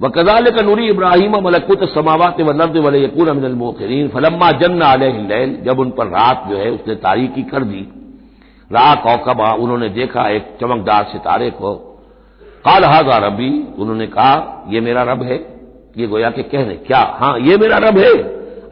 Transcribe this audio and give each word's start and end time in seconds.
वकदाल 0.00 0.50
का 0.50 0.62
नूरी 0.62 0.88
इब्राहिम 0.88 1.36
मलकुत 1.40 1.82
समावत 1.90 2.40
वलर्द 2.40 2.76
वलयकून 2.78 3.28
अमिनल 3.28 4.08
फलम्मा 4.08 4.50
जन्न 4.60 4.82
अलैल 4.84 5.56
जब 5.64 5.78
उन 5.78 5.90
पर 5.90 6.06
रात 6.08 6.44
जो 6.50 6.56
है 6.56 6.70
उसने 6.70 6.94
तारीकी 7.02 7.42
कर 7.44 7.64
दी 7.64 7.80
रा 8.70 8.94
कौकबा 9.02 9.52
उन्होंने 9.56 9.88
देखा 9.90 10.28
एक 10.30 10.56
चमकदार 10.60 11.04
सितारे 11.12 11.50
को 11.52 11.74
काल 12.64 12.84
हाजा 12.84 13.16
रबी 13.18 13.50
उन्होंने 13.78 14.06
कहा 14.08 14.32
यह 14.68 14.82
मेरा 14.82 15.02
रब 15.04 15.22
है 15.22 15.38
ये 15.96 16.06
गोया 16.06 16.30
के 16.30 16.42
कहने 16.44 16.74
क्या 16.86 17.00
हाँ 17.20 17.38
ये 17.40 17.56
मेरा 17.58 17.78
रब 17.80 17.98
है 17.98 18.12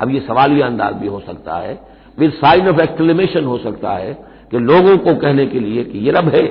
अब 0.00 0.10
ये 0.10 0.20
सवालिया 0.22 0.66
अंदाज 0.66 0.94
भी 0.94 1.06
हो 1.08 1.20
सकता 1.20 1.56
है 1.58 1.78
विद 2.18 2.30
साइन 2.34 2.68
ऑफ़ 2.68 2.80
एक्सक्लेमेशन 2.80 3.44
हो 3.44 3.56
सकता 3.58 3.92
है 3.94 4.12
कि 4.50 4.58
लोगों 4.64 4.96
को 4.98 5.14
कहने 5.16 5.46
के 5.46 5.60
लिए 5.60 5.84
कि 5.84 5.98
ये 5.98 6.12
रब 6.12 6.28
है 6.34 6.44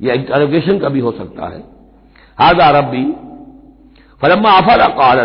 यह 0.00 0.14
इंटरोगेशन 0.14 0.78
का 0.78 0.88
भी 0.88 1.00
हो 1.00 1.10
सकता 1.12 1.48
है 1.48 1.62
हाजा 2.38 2.70
रबी 2.78 3.04
फलम्मा 4.24 4.50
आफरा 4.50 4.86
काल 4.98 5.18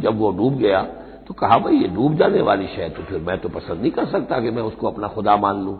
जब 0.00 0.18
वो 0.18 0.30
डूब 0.32 0.56
गया 0.56 0.82
तो 1.26 1.34
कहा, 1.34 1.58
भाई, 1.58 1.76
ये 1.76 1.88
डूब 1.88 2.14
जाने 2.16 2.40
वाली 2.42 2.66
शय 2.66 2.88
तो 2.88 3.02
फिर 3.02 3.20
मैं 3.20 3.38
तो 3.38 3.48
पसंद 3.48 3.80
नहीं 3.80 3.90
कर 3.90 4.06
सकता 4.06 4.40
कि 4.40 4.50
मैं 4.50 4.62
उसको 4.62 4.86
अपना 4.88 5.08
खुदा 5.08 5.36
मान 5.36 5.64
लू। 5.64 5.78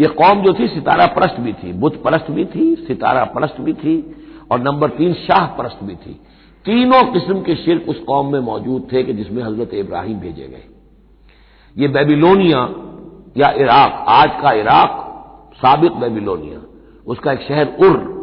ये 0.00 0.06
कौम 0.06 0.42
जो 0.42 0.52
थी, 0.52 0.68
सितारा 0.68 1.06
परस्त 1.06 1.40
भी 1.40 1.52
थी 1.52 1.72
बुद्ध 1.72 1.96
परस्त 1.96 2.30
भी 2.30 2.44
थी, 2.44 2.74
सितारा 2.86 3.24
परस्त 3.24 3.60
भी 3.60 3.72
थी, 3.72 4.16
और 4.52 4.60
नंबर 4.60 4.88
तीन, 4.88 5.12
शाह 5.14 5.46
परस्त 5.46 5.84
भी 5.84 5.94
थी। 5.96 6.20
तीनों 6.64 7.02
किस्म 7.04 7.40
के 7.42 7.56
शिरक 7.56 7.88
उस 7.88 8.00
कौम 8.00 8.32
में 8.32 8.40
मौजूद 8.40 8.88
थे 8.92 9.02
कि 9.02 9.12
जिसमें 9.12 9.42
हज़रत 9.42 9.74
इब्राहिम 9.74 10.18
भेजे 10.20 10.48
गए। 10.48 10.64
ये 11.76 11.88
बेबीलोनिया 11.88 12.68
या 13.36 13.50
इराक, 13.50 14.04
आज 14.08 14.42
का 14.42 14.52
इराक 14.52 15.02
साबिक 15.54 15.92
बेबीलोनिया, 15.92 16.60
उसका 17.06 17.32
एक 17.32 17.40
शहर 17.40 17.76
उर्र 17.80 18.15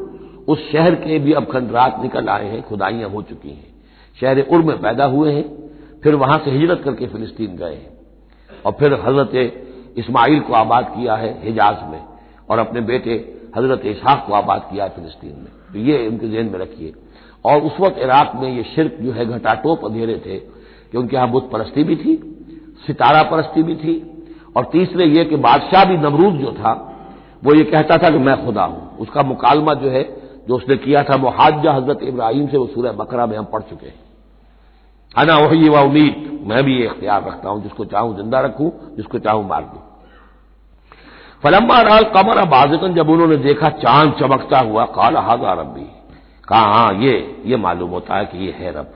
उस 0.48 0.72
शहर 0.72 0.96
के 0.96 1.20
भी 1.20 1.34
अब 1.34 1.46
खंडरात 1.46 2.00
निकल 2.02 2.30
आए 2.30 2.48
हैं, 2.50 2.62
खुदाइयाँ 2.62 3.10
हो 3.10 3.22
चुकी 3.22 3.50
हैं। 3.50 3.74
शहर 4.22 4.40
उर 4.42 4.62
में 4.62 4.82
पैदा 4.82 5.06
हुए 5.06 5.34
हैं, 5.34 5.46
फिर 6.04 6.16
वहाँ 6.16 6.38
से 6.46 6.52
हिजरत 6.52 6.82
करके 6.86 7.08
फिलिस्तीन 7.08 7.56
गए 7.56 7.74
हैं। 7.74 7.92
और 8.66 8.72
फिर 8.72 8.94
हज़रत 8.94 9.32
इस्माइल 9.98 10.40
को 10.40 10.54
आबाद 10.54 10.86
किया 10.86 11.16
है 11.16 11.30
हिजाज 11.44 11.78
में, 11.92 12.02
और 12.50 12.60
अपने 12.60 12.82
बेटे 12.82 13.14
हज़रत 13.58 13.86
इसहाक 13.86 14.24
को 14.28 14.34
आबाद 14.34 14.68
किया 14.72 14.84
है 14.84 14.90
फिलिस्तीन 14.90 15.32
में। 15.32 15.52
तो 15.74 15.80
ये 15.80 16.08
उनके 16.08 16.28
जहन 16.28 16.46
में 16.46 16.60
रखिए। 16.60 16.94
और 17.46 17.62
उस 17.62 17.80
वक्त 17.80 18.00
इराक 18.00 18.32
में 18.36 18.50
ये 18.58 18.64
शिरक 18.64 18.98
जो 19.02 19.12
है 19.12 19.26
घटाटोप 19.26 19.86
अंधेरे 19.86 20.16
थे 20.16 20.38
कि 20.38 20.98
उनके 20.98 21.16
यहाँ 21.16 21.30
बुत 21.30 21.50
परस्ती 21.52 21.84
भी 21.84 21.96
थी, 21.96 22.16
सितारा 22.88 23.24
परस्ती 23.24 23.64
भी 23.64 23.76
थी, 23.76 23.96
और 24.58 24.66
तीसरे 24.66 25.06
ये 25.06 25.26
कि 25.26 25.36
बादशाह 25.36 25.86
भी 25.86 25.98
नमरूद 25.98 26.34
जो 26.34 26.52
था, 26.52 26.74
वो 27.44 27.54
ये 27.54 27.64
कहता 27.64 27.98
था 27.98 28.10
कि 28.10 28.18
मैं 28.18 28.46
खुदा 28.46 28.64
हूँ। 28.64 28.98
उसका 28.98 29.24
मुकालमा 29.24 29.74
जो 29.74 29.90
है 29.90 30.04
जो 30.48 30.56
उसने 30.56 30.76
किया 30.78 31.04
था 31.04 31.18
मुहाजा 31.18 31.72
हज़रत 31.74 32.00
इब्राहिम 32.04 32.48
से, 32.48 32.58
वो 32.58 32.68
सूर्य 32.68 32.92
बकरा 32.94 33.26
में 33.26 33.38
हम 33.38 33.46
पढ़ 33.46 33.62
चुके 33.64 33.88
हैं। 33.88 34.02
अना 35.16 35.38
वही 35.38 35.70
व 35.70 35.80
उम्मीद। 35.80 36.30
मैं 36.44 36.64
भी 36.64 36.78
ये 36.78 36.86
इख्तियार 36.86 37.24
रखता 37.24 37.50
हूँ, 37.50 37.62
जिसको 37.64 37.86
चाहूँ 37.86 38.16
ज़िंदा 38.16 38.40
रखूँ, 38.42 38.72
जिसको 38.98 39.20
चाहूँ 39.20 39.48
मार 39.48 39.62
दूँ। 39.64 39.82
फलम्मा 41.44 41.82
राल 41.82 42.04
कमर 42.14 42.44
बाजकन, 42.48 42.94
जब 42.94 43.10
उन्होंने 43.10 43.38
देखा 43.40 43.70
चाँद 43.78 44.14
चमकता 44.20 44.60
हुआ, 44.60 44.86
काला 44.92 45.22
हाजा 45.22 45.54
रबी 45.54 45.88
कहा 46.48 46.62
हाँ 46.64 46.94
ये 46.96 47.14
ये 47.46 47.58
मालूम 47.58 47.90
होता 47.92 48.18
है 48.18 48.26
कि 48.26 48.46
ये 48.46 48.52
है 48.52 48.72
रब। 48.72 48.94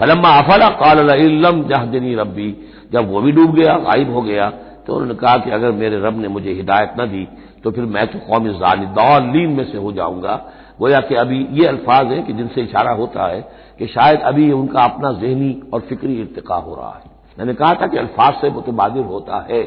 फलम्मा 0.00 0.28
अफला, 0.38 0.68
काल 0.72 1.10
इलम 1.10 1.62
जहदनी 1.64 2.14
रबी 2.14 2.50
जब 2.92 3.10
वो 3.10 3.20
भी 3.20 3.32
डूब 3.32 3.54
गया, 3.54 3.76
गायब 3.78 4.12
हो 4.14 4.22
गया 4.22 4.50
तो 4.86 4.94
उन्होंने 4.94 5.14
कहा 5.14 5.36
कि 5.38 5.50
अगर 5.50 5.72
मेरे 5.72 5.98
रब 6.00 6.18
ने 6.18 6.28
मुझे 6.28 6.52
हिदायत 6.52 6.94
न 7.00 7.06
दी 7.06 7.26
तो 7.62 7.70
फिर 7.70 7.84
मैं 7.86 8.06
तो 8.06 8.18
कौम 8.20 8.48
जालिदीन 8.50 9.50
में 9.50 9.64
से 9.64 9.78
हो 9.78 9.92
जाऊँगा। 9.92 10.34
गोया 10.78 11.00
कि 11.00 11.14
अभी 11.14 11.46
ये 11.50 11.66
अल्फाज 11.66 12.06
है 12.06 12.22
कि 12.22 12.32
जिनसे 12.32 12.62
इशारा 12.62 12.92
होता 12.92 13.26
है 13.26 13.40
कि 13.78 13.86
शायद 13.86 14.20
अभी 14.20 14.50
उनका 14.52 14.84
अपना 14.84 15.12
जहनी 15.12 15.50
और 15.74 15.80
फिक्री 15.80 16.14
इरतका 16.14 16.54
हो 16.54 16.74
रहा 16.74 16.90
है। 16.90 17.10
मैंने 17.38 17.54
कहा 17.54 17.74
था 17.74 17.86
कि 17.86 17.98
अल्फाज 17.98 18.34
से 18.34 18.50
मुतबादिल 18.50 19.04
होता 19.04 19.46
है, 19.50 19.62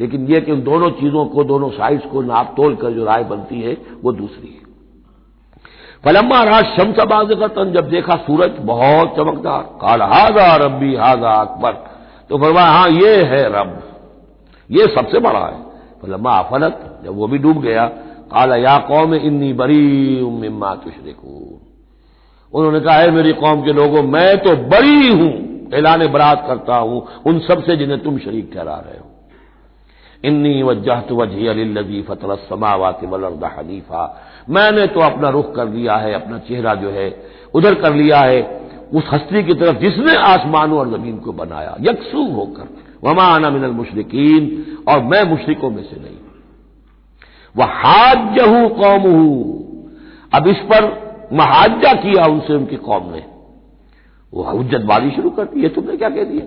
लेकिन 0.00 0.26
यह 0.26 0.40
कि 0.40 0.52
उन 0.52 0.62
दोनों 0.62 0.90
चीज़ों 0.90 1.24
को, 1.26 1.44
दोनों 1.44 1.70
साइड्स 1.70 2.04
को 2.06 2.22
नाप 2.22 2.54
तोल 2.56 2.74
कर 2.76 2.90
जो 2.90 3.04
राय 3.04 3.24
बनती 3.24 3.60
है, 3.60 3.76
वो 4.04 4.12
दूसरी 4.12 4.48
है। 4.48 4.68
फलम्मा 6.04 6.42
राज 6.42 6.64
शम्स 6.76 6.96
का 6.96 7.48
तन 7.48 7.72
जब 7.72 7.88
देखा 7.90 8.16
सूरज, 8.16 8.58
बहुत 8.60 9.16
चमकदार। 9.16 9.62
काल, 9.80 10.02
हाजा 10.02 10.54
रबी 10.56 10.94
हाजा 10.94 11.32
अकबर। 11.32 11.72
तो 12.30 12.38
फरमाया 12.38 12.66
हाँ 12.66 12.88
ये 12.90 13.16
है 13.24 13.42
रब। 13.50 13.82
ये 14.70 14.86
सबसे 14.86 15.18
बड़ा 15.18 15.46
है। 15.46 15.58
फलम्मा 16.02 16.36
अफलत 16.38 17.00
जब 17.04 17.16
वो 17.16 17.26
भी 17.28 17.38
डूब 17.38 17.60
गया 17.60 17.90
काला 18.30 18.56
या 18.56 18.76
कौम 18.88 19.14
इन्नी 19.14 19.52
बरी 19.52 20.20
उम्मा 20.22 20.74
तुशरिकू 20.84 21.34
उन्होंने 22.52 22.80
कहा 22.80 22.96
है 22.96 23.10
मेरी 23.10 23.32
कौम 23.34 23.62
के 23.62 23.72
लोगों 23.72 24.02
मैं 24.04 24.36
तो 24.38 24.56
बरी 24.68 25.08
हूँ 25.10 25.30
ऐलान 25.74 26.06
बरात 26.12 26.44
करता 26.46 26.76
हूँ 26.78 27.06
उन 27.26 27.38
सबसे 27.40 27.76
जिन्हें 27.76 28.02
तुम 28.02 28.18
शरीक 28.18 28.50
ठहरा 28.54 28.76
रहे 28.78 28.98
हो 28.98 29.08
इन्नी 30.24 30.62
वजहत 30.62 31.12
वजही 31.12 31.46
अली 31.48 32.02
फतल 32.08 32.36
समावात 32.48 33.04
वलर्द 33.04 33.44
हनीफा 33.58 34.02
मैंने 34.48 34.86
तो 34.86 35.00
अपना 35.00 35.28
रुख 35.30 35.54
कर 35.56 35.66
दिया 35.68 35.96
है 35.96 36.12
अपना 36.14 36.38
चेहरा 36.48 36.74
जो 36.74 36.90
है 36.90 37.08
उधर 37.54 37.74
कर 37.82 37.94
लिया 37.94 38.20
है 38.20 38.40
उस 38.92 39.04
हस्ती 39.12 39.42
की 39.42 39.54
तरफ़ 39.54 39.78
जिसने 39.78 40.16
आसमानों 40.24 40.78
और 40.78 40.88
ज़मीन 40.90 41.16
को 41.18 41.32
बनाया 41.34 41.76
यकसू 41.80 42.24
होकर 42.32 42.68
वमा 43.04 43.24
आना 43.26 43.50
मिनल 43.50 43.70
मुशरकिन 43.72 44.48
और 44.88 45.02
मैं 45.04 45.22
मुशरकों 45.30 45.70
में 45.70 45.82
से 45.82 46.00
नहीं 46.00 46.16
वह 47.56 47.64
हाजहू 47.64 48.68
कौम 48.68 49.04
अब 50.34 50.46
इस 50.46 50.56
पर 50.56 51.10
महाजा 51.32 51.92
किया 51.92 52.26
उनसे 52.26 52.54
उनकी 52.54 52.76
कौम 52.76 53.12
ने। 53.12 53.24
वो 54.34 54.42
हजतबाजी 54.42 55.10
शुरू 55.10 55.30
कर 55.30 55.44
दी, 55.44 55.62
ये 55.62 55.68
तुमने 55.68 55.96
क्या 55.96 56.08
कह 56.08 56.24
दिया? 56.24 56.46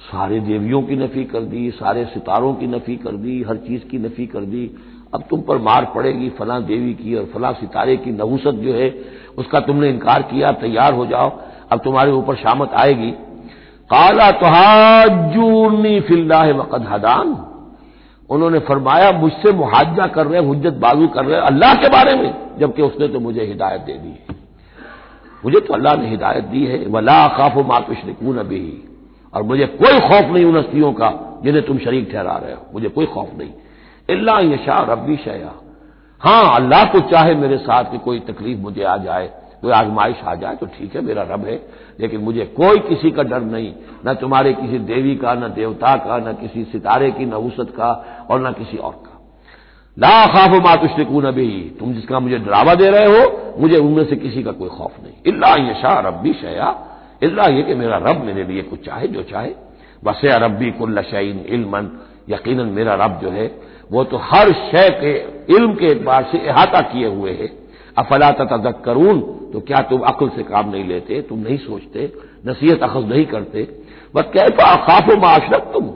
सारे 0.00 0.40
देवियों 0.40 0.82
की 0.82 0.96
नफी 0.96 1.24
कर 1.24 1.40
दी, 1.40 1.70
सारे 1.70 2.04
सितारों 2.04 2.54
की 2.54 2.66
नफी 2.66 2.96
कर 2.96 3.10
दी, 3.10 3.42
हर 3.42 3.56
चीज़ 3.56 3.84
की 3.84 3.98
नफी 3.98 4.26
कर 4.26 4.40
दी। 4.40 4.70
अब 5.14 5.24
तुम 5.30 5.40
पर 5.40 5.58
मार 5.58 5.92
पड़ेगी 5.94 6.30
फला 6.30 6.60
देवी 6.60 6.94
की 6.94 7.14
और 7.14 7.24
फला 7.24 7.52
सितारे 7.52 7.96
की 7.96 8.10
नवूसत 8.10 8.52
जो 8.52 8.72
है, 8.74 8.94
उसका 9.38 9.60
तुमने 9.60 9.88
इनकार 9.88 10.22
किया, 10.22 10.52
तैयार 10.52 10.94
हो 10.94 11.06
जाओ, 11.06 11.32
अब 11.72 11.78
तुम्हारे 11.78 12.12
ऊपर 12.12 12.36
शामत 12.36 12.70
आएगी। 12.74 13.10
काला 13.90 14.30
तुहाजूनी 14.30 16.00
फिल्ला 16.00 16.42
वक़द 16.42 16.86
हदान। 16.88 17.51
उन्होंने 18.30 18.58
फरमाया, 18.58 19.12
मुझसे 19.12 19.52
मुहाजा 19.52 20.06
कर 20.06 20.26
रहे 20.26 20.50
हजत 20.50 20.72
बाजू 20.72 21.06
कर 21.06 21.24
रहे 21.24 21.40
अल्लाह 21.40 21.74
के 21.74 21.88
बारे 21.88 22.14
में, 22.16 22.34
जबकि 22.58 22.82
उसने 22.82 23.08
तो 23.08 23.20
मुझे 23.20 23.44
हिदायत 23.44 23.80
दे 23.80 23.92
दी 23.92 24.08
है। 24.08 24.36
मुझे 25.44 25.60
तो 25.60 25.74
अल्लाह 25.74 25.96
ने 25.96 26.08
हिदायत 26.08 26.44
दी 26.44 26.64
है, 26.66 26.86
वला 26.86 27.28
खाफ 27.28 27.56
मातुशरकून 27.58 28.38
अभी 28.38 28.88
और 29.34 29.42
मुझे 29.42 29.66
कोई 29.66 30.00
खौफ 30.00 30.32
नहीं 30.32 30.44
उन 30.44 30.56
हस्तियों 30.56 30.92
का, 30.92 31.40
जिन्हें 31.44 31.66
तुम 31.66 31.78
शरीक 31.78 32.12
ठहरा 32.12 32.36
रहे 32.36 32.52
हो। 32.52 32.66
मुझे 32.74 32.88
कोई 32.88 33.06
खौफ 33.06 33.30
नहीं। 33.38 33.50
अल्लाह 34.10 34.38
यशा 34.40 34.78
रबी 34.90 35.16
शया। 35.16 35.52
हाँ 36.20 36.56
अल्लाह 36.56 36.84
को 36.84 37.00
चाहे 37.00 37.34
मेरे 37.34 37.58
साथ 37.58 37.84
कि 37.84 37.98
कोई 37.98 38.20
तकलीफ़ 38.20 38.58
मुझे 38.58 38.82
आ 38.82 38.96
जाए 38.96 39.30
कोई 39.62 39.72
आजमाइश 39.72 40.16
आ 40.24 40.34
जाए 40.34 40.56
तो 40.56 40.66
ठीक 40.66 40.96
है, 40.96 41.02
मेरा 41.02 41.22
रब 41.22 41.44
है, 41.44 41.66
लेकिन 42.00 42.20
मुझे 42.20 42.44
कोई 42.44 42.78
किसी 42.78 43.10
का 43.10 43.22
डर 43.22 43.40
नहीं। 43.40 43.74
न 44.06 44.14
तुम्हारे 44.14 44.52
किसी 44.52 44.78
देवी 44.78 45.16
का, 45.16 45.34
न 45.34 45.40
देवता 45.40 45.96
का, 45.96 46.18
न 46.18 46.32
किसी 46.32 46.64
सितारे 46.64 47.10
की 47.10 47.26
नवूसत 47.26 47.72
का, 47.76 48.26
और 48.30 48.48
न 48.48 48.52
किसी 48.52 48.76
और 48.76 48.92
का। 48.92 49.08
ला 49.98 50.26
खाफ 50.26 50.62
मातुश्रिकू 50.62 51.20
नबी 51.20 51.76
तुम 51.78 51.94
जिसका 51.94 52.20
मुझे 52.20 52.38
डरावा 52.38 52.74
दे 52.74 52.90
रहे 52.90 53.06
हो, 53.06 53.54
मुझे 53.58 53.76
उनमें 53.76 54.04
से 54.04 54.16
किसी 54.16 54.42
का 54.42 54.52
कोई 54.52 54.68
खौफ 54.68 54.92
नहीं। 55.02 55.12
इल्ला 55.26 55.70
यशा 55.70 56.00
रब्बी 56.00 56.32
शया। 56.32 56.88
इल्ला 57.22 57.46
ये 57.46 57.62
कि 57.62 57.74
मेरा 57.74 57.96
रब 57.96 58.24
मेरे 58.24 58.44
लिए 58.44 58.62
कुछ 58.62 58.86
चाहे, 58.86 59.08
जो 59.08 59.22
चाहे। 59.22 59.54
वसे 60.04 60.38
रबी 60.38 60.70
कुल्लशैन 60.70 61.44
इल्मन। 61.48 62.00
यकीन 62.30 62.60
मेरा 62.60 62.94
रब 62.94 63.20
जो 63.22 63.30
है, 63.30 63.60
वो 63.92 64.04
तो 64.04 64.16
हर 64.16 64.52
शय 64.52 64.88
के, 64.90 65.12
इल्म 65.54 65.74
के 65.74 65.86
एतबार 65.86 66.28
से 66.32 66.48
अहाता 66.48 66.80
किए 66.80 67.06
हुए 67.06 67.30
है। 67.30 67.61
अफला 67.98 68.30
तदक 68.30 68.82
करून 68.84 69.20
तो 69.52 69.60
क्या 69.60 69.80
तुम 69.80 70.00
अक्ल 70.00 70.28
से 70.28 70.42
काम 70.42 70.70
नहीं 70.70 70.84
लेते, 70.84 71.20
तुम 71.22 71.38
नहीं 71.38 71.56
सोचते, 71.58 72.12
नसीहत 72.46 72.82
अखज 72.82 73.08
नहीं 73.08 73.24
करते? 73.24 73.62
बस 74.14 74.30
कैसा 74.34 74.64
अखाफ 74.72 75.10
माशरक 75.18 75.70
तुम 75.72 75.90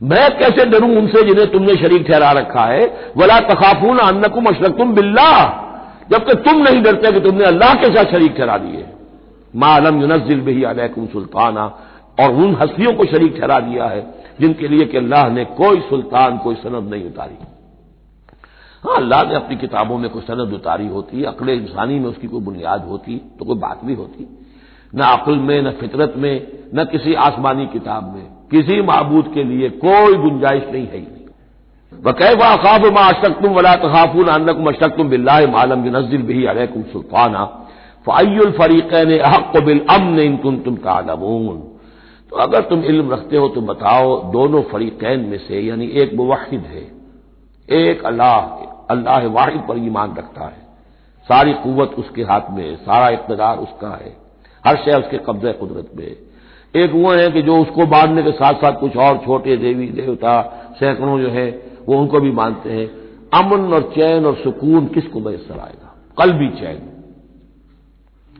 मैं 0.00 0.28
कैसे 0.38 0.64
डरूं 0.64 0.96
उनसे 0.96 1.22
जिन्हें 1.22 1.50
तुमने 1.50 1.74
शरीक 1.74 2.06
ठहरा 2.08 2.30
रखा 2.32 2.64
है? 2.64 3.12
वला 3.16 3.38
तखाफून 3.40 3.98
अन्नकुम 3.98 4.46
अशरक 4.46 4.76
तुम 4.78 4.94
बिल्ला 4.94 5.30
जबकि 6.10 6.34
तुम 6.34 6.62
नहीं 6.62 6.82
डरते 6.82 7.12
कि 7.12 7.20
तुमने 7.20 7.44
अल्लाह 7.44 7.74
के 7.74 7.86
साथ 7.86 8.12
शरीक 8.12 8.36
ठहरा 8.36 8.56
दिए। 8.58 8.84
मालम 9.56 10.00
यूनजिल 10.00 10.40
बही 10.40 10.62
अलैकुम 10.64 11.06
सुल्ताना। 11.06 11.64
और 12.20 12.30
उन 12.30 12.54
हस्तियों 12.54 12.92
को 12.92 13.04
शरीक 13.04 13.40
ठहरा 13.40 13.58
दिया 13.60 13.84
है, 13.84 14.00
जिनके 14.40 14.68
लिए 14.68 14.84
कि 14.86 14.96
अल्लाह 14.96 15.28
ने 15.28 15.44
कोई 15.44 15.80
सुल्तान, 15.80 16.38
कोई 16.38 16.54
सनद 16.54 16.90
नहीं 16.90 17.04
उतारी। 17.04 17.36
हाँ 18.84 18.96
अल्लाह 18.96 19.22
ने 19.24 19.34
अपनी 19.34 19.56
किताबों 19.56 19.96
में 19.98 20.10
कोई 20.10 20.22
सनद 20.22 20.52
उतारी 20.54 20.86
होती, 20.88 21.22
अकल 21.24 21.48
इंसानी 21.50 21.98
में 21.98 22.08
उसकी 22.08 22.26
कोई 22.26 22.40
बुनियाद 22.42 22.84
होती 22.84 23.16
तो 23.38 23.44
कोई 23.44 23.58
बात 23.58 23.84
भी 23.84 23.94
होती। 23.94 24.26
न 24.92 25.00
अक्ल 25.02 25.34
में, 25.38 25.62
न 25.62 25.70
फितरत 25.70 26.14
में, 26.16 26.46
न 26.74 26.84
किसी 26.84 27.14
आसमानी 27.20 27.66
किताब 27.66 28.12
में, 28.14 28.26
किसी 28.50 28.80
मबूद 28.82 29.30
के 29.34 29.44
लिए 29.44 29.68
कोई 29.80 30.16
गुंजाइश 30.16 30.64
नहीं 30.64 30.86
है 30.86 30.96
ही 30.96 31.02
नहीं। 31.02 32.02
वकैफ 32.02 32.42
अखाफ 32.42 32.82
मा 32.94 33.06
अशक्तुम 33.08 33.52
वला 33.52 33.74
तखाफून 33.76 34.28
अन्नकुम 34.28 34.68
अशक्तुम 34.68 35.08
बिल्ला 35.08 35.38
मालम 35.48 35.84
नजिल 35.96 36.22
भी 36.22 36.44
अलैकुम 36.46 36.82
सुल्ताना। 36.92 37.44
फ़ाइल 38.06 38.50
फरीक़ैन 38.50 39.18
अहक 39.18 39.56
बिल 39.64 39.80
अमन 39.90 40.18
इन 40.20 40.36
तुम 40.36 40.58
तुम 40.58 40.76
तालमून। 40.78 41.56
तो 42.32 42.36
अगर 42.38 42.60
तुम 42.60 42.82
इल्म 42.84 43.12
रखते 43.12 43.36
हो 43.36 43.48
तो 43.48 43.60
बताओ, 43.62 44.32
दोनों 44.32 44.62
फरीकैन 44.62 45.20
में 45.20 45.38
से, 45.38 45.60
यानी 45.60 45.86
एक 45.94 46.14
मुवाहिद 46.14 46.64
है, 46.66 46.86
एक 47.68 48.04
अल्लाह 48.04 48.38
अल्लाह 48.90 49.26
वाहिद 49.26 49.60
पर 49.68 49.78
ईमान 49.78 50.14
रखता 50.16 50.44
है। 50.44 50.64
सारी 51.24 51.52
कुवत 51.52 51.88
उसके 51.88 52.22
हाथ 52.22 52.40
में 52.50 52.76
सारा 52.76 53.08
इकतदार 53.08 53.58
उसका 53.58 53.88
है। 53.88 54.16
हर 54.66 54.76
शय 54.76 54.98
उसके 54.98 55.18
कब्जे 55.18 55.52
कुदरत 55.52 55.90
में 55.96 56.04
है। 56.04 56.34
एक 56.84 56.92
वो 56.92 57.12
है 57.12 57.30
कि 57.30 57.42
जो 57.42 57.56
उसको 57.56 57.86
मानने 57.86 58.22
के 58.22 58.32
साथ 58.32 58.54
साथ 58.54 58.80
कुछ 58.80 58.96
और 58.96 59.18
छोटे 59.18 59.56
देवी, 59.56 59.88
देवता, 59.88 60.42
सैकड़ों 60.80 61.20
जो 61.20 61.28
है, 61.28 61.62
वो 61.88 61.98
उनको 61.98 62.20
भी 62.20 62.32
मानते 62.32 62.70
हैं। 62.70 63.04
अमन 63.34 63.74
और 63.74 63.82
चैन 63.82 64.26
और 64.26 64.34
सुकून 64.34 64.86
किसको 64.86 65.20
मैसर 65.20 65.58
आएगा? 65.58 65.96
कल 66.18 66.32
भी 66.32 66.48
चैन। 66.48 66.90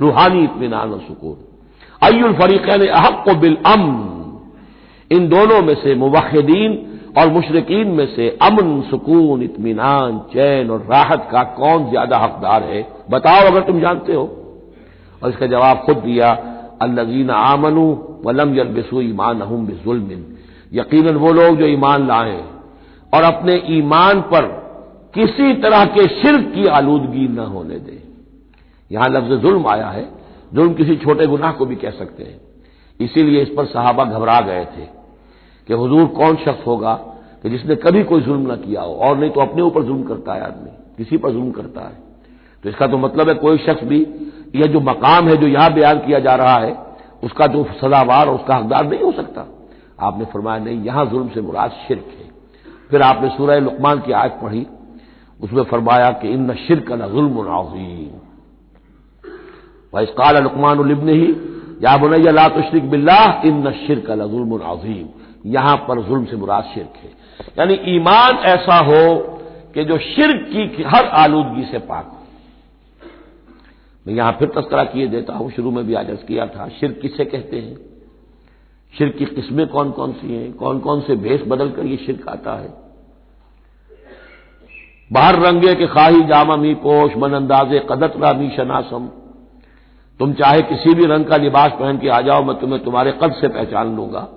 रूहानी 0.01 0.45
इतमान 0.45 0.91
और 0.91 1.01
सुकून। 1.01 1.37
अयुल 2.03 2.35
फरीकैन 2.35 2.87
अहक 2.87 3.25
को 3.25 3.35
बिल 3.35 3.57
अमन। 3.67 4.15
इन 5.13 5.29
दोनों 5.29 5.63
में 5.63 5.75
से 5.75 5.95
मुवाहिदीन 5.95 6.94
और 7.15 7.29
मुशरकिन 7.29 7.89
में 7.89 8.07
से 8.07 8.29
अमन, 8.43 8.81
सुकून 8.91 9.43
इतमान 9.43 10.19
चैन 10.33 10.71
और 10.71 10.87
राहत 10.91 11.29
का 11.33 11.43
कौन 11.59 11.89
ज़्यादा 11.91 12.19
हकदार 12.19 12.63
है? 12.63 12.87
बताओ 13.11 13.47
अगर 13.47 13.61
तुम 13.61 13.81
जानते 13.81 14.15
हो। 14.15 14.25
और 15.23 15.31
इसका 15.31 15.47
जवाब 15.47 15.77
खुद 15.77 15.97
दिया, 15.97 16.31
अल्लजीन 16.83 17.31
आमनु 17.31 17.85
वलम 18.25 18.55
यलबिसु 18.55 19.01
ईमान 19.01 19.41
अहम 19.41 19.67
बिजुलमिन। 19.67 20.25
यकीन 20.73 21.09
वो 21.15 21.33
लोग 21.33 21.57
जो 21.57 21.67
ईमान 21.67 22.07
लाए 22.07 22.43
और 23.13 23.23
अपने 23.23 23.63
ईमान 23.69 24.21
पर 24.21 24.47
किसी 25.15 25.53
तरह 25.55 25.85
के 25.85 26.07
शिरक 26.09 26.53
की 26.55 26.67
आलूदगी 26.67 27.29
न 27.29 27.39
होने 27.47 27.79
दें। 27.79 28.03
यहाँ 28.91 29.09
लफ्ज 29.09 29.33
जुल्म 29.43 29.67
आया 29.69 29.89
है। 29.89 30.05
जुल्म 30.55 30.75
किसी 30.75 30.97
छोटे 30.97 31.27
गुनाह 31.27 31.53
को 31.53 31.67
भी 31.67 31.77
कह 31.77 31.91
सकते 31.91 32.23
हैं। 32.23 32.41
इसीलिए 33.01 33.43
इस 33.43 33.49
पर 33.49 33.65
सहाबा 33.65 34.05
घबरा 34.05 34.41
गए 34.41 34.65
थे। 34.65 34.87
कि 35.69 35.75
हुजूर 35.75 36.07
कौन 36.07 36.37
शख्स 36.37 36.67
होगा 36.67 36.95
कि 37.43 37.51
जिसने 37.51 37.77
कभी 37.77 38.03
कोई 38.05 38.21
जुल्म 38.21 38.53
न 38.53 38.57
किया 38.57 38.83
हो? 38.83 38.95
और 38.95 39.19
नहीं 39.19 39.31
तो 39.31 39.41
अपने 39.41 39.63
ऊपर 39.63 39.83
जुल्म 39.83 40.03
करता 40.03 40.35
है 40.35 40.41
आदमी। 40.41 40.71
किसी 40.97 41.17
पर 41.17 41.31
जुल्म 41.31 41.51
करता 41.51 41.81
है। 41.81 41.97
तो 42.65 42.69
इसका 42.69 42.87
तो 42.87 42.99
मतलब 42.99 43.29
है 43.29 43.35
कोई 43.35 43.59
शख्स 43.59 43.85
भी, 43.85 44.07
यह 44.57 44.67
जो 44.67 44.81
मकाम 44.81 45.29
है, 45.29 45.37
जो 45.37 45.47
यहाँ 45.47 45.73
बयान 45.75 45.99
किया 45.99 46.19
जा 46.19 46.35
रहा 46.35 46.57
है, 46.57 46.77
उसका 47.25 47.47
जो 47.47 47.65
सदावार 47.81 48.29
उसका 48.29 48.57
हकदार 48.57 48.87
नहीं 48.87 49.01
हो 49.01 49.13
सकता। 49.13 49.47
आपने 50.01 50.25
फरमाया, 50.25 50.59
नहीं, 50.59 50.83
यहाँ 50.85 51.07
जुल्म 51.07 51.29
से 51.29 51.41
मुराद 51.41 51.71
शिरक 51.71 52.07
है। 52.21 52.31
फिर 52.91 53.03
आपने 53.03 53.29
सूरह 53.29 53.59
लुकमान 53.59 54.01
की 54.01 54.13
आयत 54.13 54.39
पढ़ी, 54.43 54.67
उसमें 55.41 55.63
फरमाया 55.63 56.11
कि 56.11 56.29
इन 56.29 56.55
शिरक 56.55 56.93
न 56.93 57.09
जुल्म 57.09 57.45
नाजीम 57.45 58.21
वैसकाल 59.95 60.43
लुकमान 60.43 60.79
उलिबन 60.79 61.09
ही, 61.09 61.27
या 61.83 61.97
बुनैया 61.97 62.33
ला 62.33 62.49
तुशरिक 62.49 62.91
बिल्लाह 62.91 63.47
इन 63.47 63.71
शिरक 63.87 64.11
न 64.11 64.29
जुल्म 64.29 64.57
नाजीम 64.57 65.07
यहाँ 65.45 65.77
पर 65.77 66.03
जुल्म 66.03 66.25
से 66.25 66.37
मुराद 66.37 66.65
शिरक 66.65 66.97
है। 66.97 67.11
यानी 67.59 67.75
ईमान 67.95 68.37
ऐसा 68.47 68.77
हो 68.77 69.19
कि 69.75 69.85
जो 69.85 69.99
शिरक 69.99 70.47
की 70.53 70.83
हर 70.83 71.07
आलूदगी 71.07 71.65
से 71.65 71.79
पाक 71.79 72.05
हो। 72.05 72.19
मैं 74.07 74.15
यहाँ 74.15 74.33
फिर 74.33 74.49
तस्करा 74.49 74.85
किए 74.85 75.07
देता 75.07 75.33
हूँ, 75.33 75.51
शुरू 75.51 75.71
में 75.71 75.85
भी 75.87 75.95
आज 75.95 76.07
किया 76.29 76.47
था 76.47 76.69
शिर 76.69 76.93
किसे 76.93 77.25
कहते 77.25 77.57
हैं? 77.57 77.77
शिर 78.95 79.09
की 79.09 79.25
किस्में 79.25 79.67
कौन 79.67 79.91
कौन 79.91 80.13
सी 80.13 80.35
हैं? 80.35 80.53
कौन 80.53 80.79
कौन 80.79 81.01
से 81.01 81.17
भेष 81.17 81.41
बदलकर 81.49 81.87
ये 81.87 81.97
शिरक 81.97 82.29
आता 82.29 82.55
है? 82.55 82.73
बाहर 85.13 85.39
रंगे 85.39 85.75
के 85.75 85.87
खाही 85.87 86.23
जामा 86.23 86.57
मी 86.57 86.75
पोश, 86.75 87.17
मन 87.17 87.33
अंदाजे 87.33 87.79
कदतरा 87.91 88.33
मी 88.33 88.49
शनासम। 88.51 89.09
तुम 90.21 90.33
चाहे 90.33 90.63
किसी 90.63 90.95
भी 90.95 91.07
रंग 91.07 91.25
का 91.25 91.37
लिबास 91.37 91.73
पहन 91.73 91.99
के 91.99 92.09
आ 92.09 92.21
जाओ, 92.21 92.45
मैं 92.45 92.57
तुम्हें 92.57 92.83
तुम्हारे 92.85 93.13
कद 93.13 93.33
से 93.33 93.49
पहचान 93.49 93.97
लूँगा। 93.97 94.29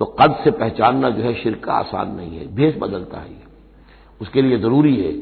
तो 0.00 0.04
कद 0.20 0.36
से 0.44 0.50
पहचानना 0.52 1.10
जो 1.10 1.22
है 1.22 1.34
शिरक 1.34 1.68
आसान 1.70 2.14
नहीं 2.16 2.38
है, 2.38 2.46
भेष 2.54 2.74
बदलता 2.78 3.18
है 3.18 3.42
उसके 4.20 4.42
लिए 4.42 4.58
ज़रूरी 4.58 4.94
है, 4.96 5.12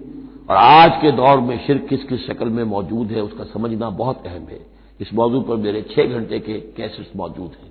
और 0.50 0.56
आज 0.56 0.90
के 1.02 1.10
दौर 1.12 1.40
में 1.40 1.58
शिरक 1.66 1.86
किस 1.88 2.04
किस 2.04 2.26
शक्ल 2.26 2.48
में 2.48 2.62
मौजूद 2.66 3.10
है 3.12 3.22
उसका 3.22 3.44
समझना 3.44 3.90
बहुत 3.92 4.26
अहम 4.26 4.46
है। 4.50 4.60
इस 5.00 5.12
मौजू 5.14 5.40
पर 5.40 5.56
मेरे 5.58 5.82
छह 5.90 6.14
घंटे 6.14 6.38
के 6.38 6.58
कैसेट्स 6.76 7.16
मौजूद 7.16 7.50
हैं। 7.52 7.70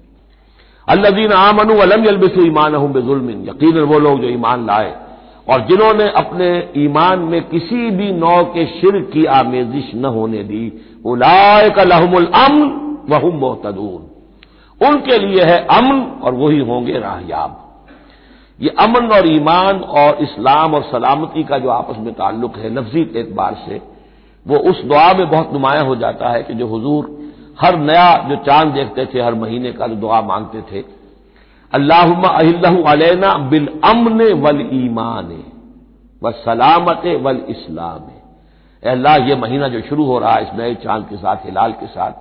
अल्लादीन 0.88 1.32
आमनु 1.32 1.78
अलम 1.80 2.06
यलबिसु 2.06 2.46
ईमान 2.46 2.76
हूँ 2.76 2.92
बेजुलमिन। 2.94 3.48
यकीन 3.50 3.80
वो 3.84 4.00
लोग 4.00 4.22
जो 4.22 4.30
ईमान 4.30 4.66
लाए, 4.66 4.94
और 5.50 5.66
जिन्होंने 5.68 6.10
अपने 6.16 6.48
ईमान 6.78 7.20
में 7.22 7.42
किसी 7.50 7.90
भी 7.92 8.12
नौ 8.14 8.44
के 8.54 8.66
शिर 8.72 9.00
की 9.14 9.26
आमेजिश 9.36 9.92
न 9.96 10.06
होने 10.06 10.44
दी 10.44 10.64
उलाय 11.06 11.70
का 11.70 11.84
लहमुल 11.84 12.26
अमन 12.26 12.70
वहुम 13.10 13.36
मोहतदून। 13.36 14.10
उनके 14.82 15.18
लिए 15.18 15.44
है 15.44 15.58
अमन, 15.68 16.02
और 16.24 16.34
वही 16.36 16.60
होंगे 16.60 17.00
राहयाब। 17.00 17.58
ये 18.60 18.70
अमन 18.80 19.08
और 19.08 19.28
ईमान 19.28 19.80
और 19.80 20.18
इस्लाम 20.22 20.74
और 20.76 20.84
सलामती 20.84 21.44
का 21.44 21.58
जो 21.58 21.70
आपस 21.70 21.98
में 22.00 22.14
ताल्लुक 22.14 22.58
है, 22.58 22.74
लफ्जी 22.76 23.02
एतबार 23.16 23.56
से, 23.66 23.82
वो 24.46 24.58
उस 24.70 24.84
दुआ 24.84 25.12
में 25.14 25.30
बहुत 25.30 25.54
नुमाया 25.54 25.82
हो 25.82 25.96
जाता 25.96 26.30
है 26.30 26.44
कि 26.44 26.54
जो 26.54 26.68
हुजूर 26.68 27.20
हर 27.62 27.78
नया 27.78 28.14
जो 28.30 28.36
चाँद 28.36 28.68
देखते 28.68 29.06
थे, 29.06 29.22
हर 29.22 29.34
महीने 29.34 29.72
का 29.72 29.88
जो 29.88 29.96
दुआ 29.96 30.22
मांगते 30.22 30.62
थे। 30.72 30.84
अल्लाहना 31.74 33.34
बिल 33.50 33.68
अमन 33.84 34.22
वल 34.42 34.62
ईमान 34.74 35.44
व 36.22 36.32
सलामत 36.40 37.04
वल 37.22 37.42
इस्लाम। 37.50 38.10
अल्लाह, 38.84 39.16
ये 39.18 39.36
महीना 39.36 39.68
जो 39.68 39.82
शुरू 39.82 40.06
हो 40.06 40.18
रहा 40.20 40.34
है, 40.34 40.44
इस 40.44 40.50
नए 40.56 40.76
चाँद 40.76 41.06
के 41.10 41.18
साथ, 41.18 41.46
हिलाल 41.46 41.72
के 41.72 41.88
साथ 41.88 42.12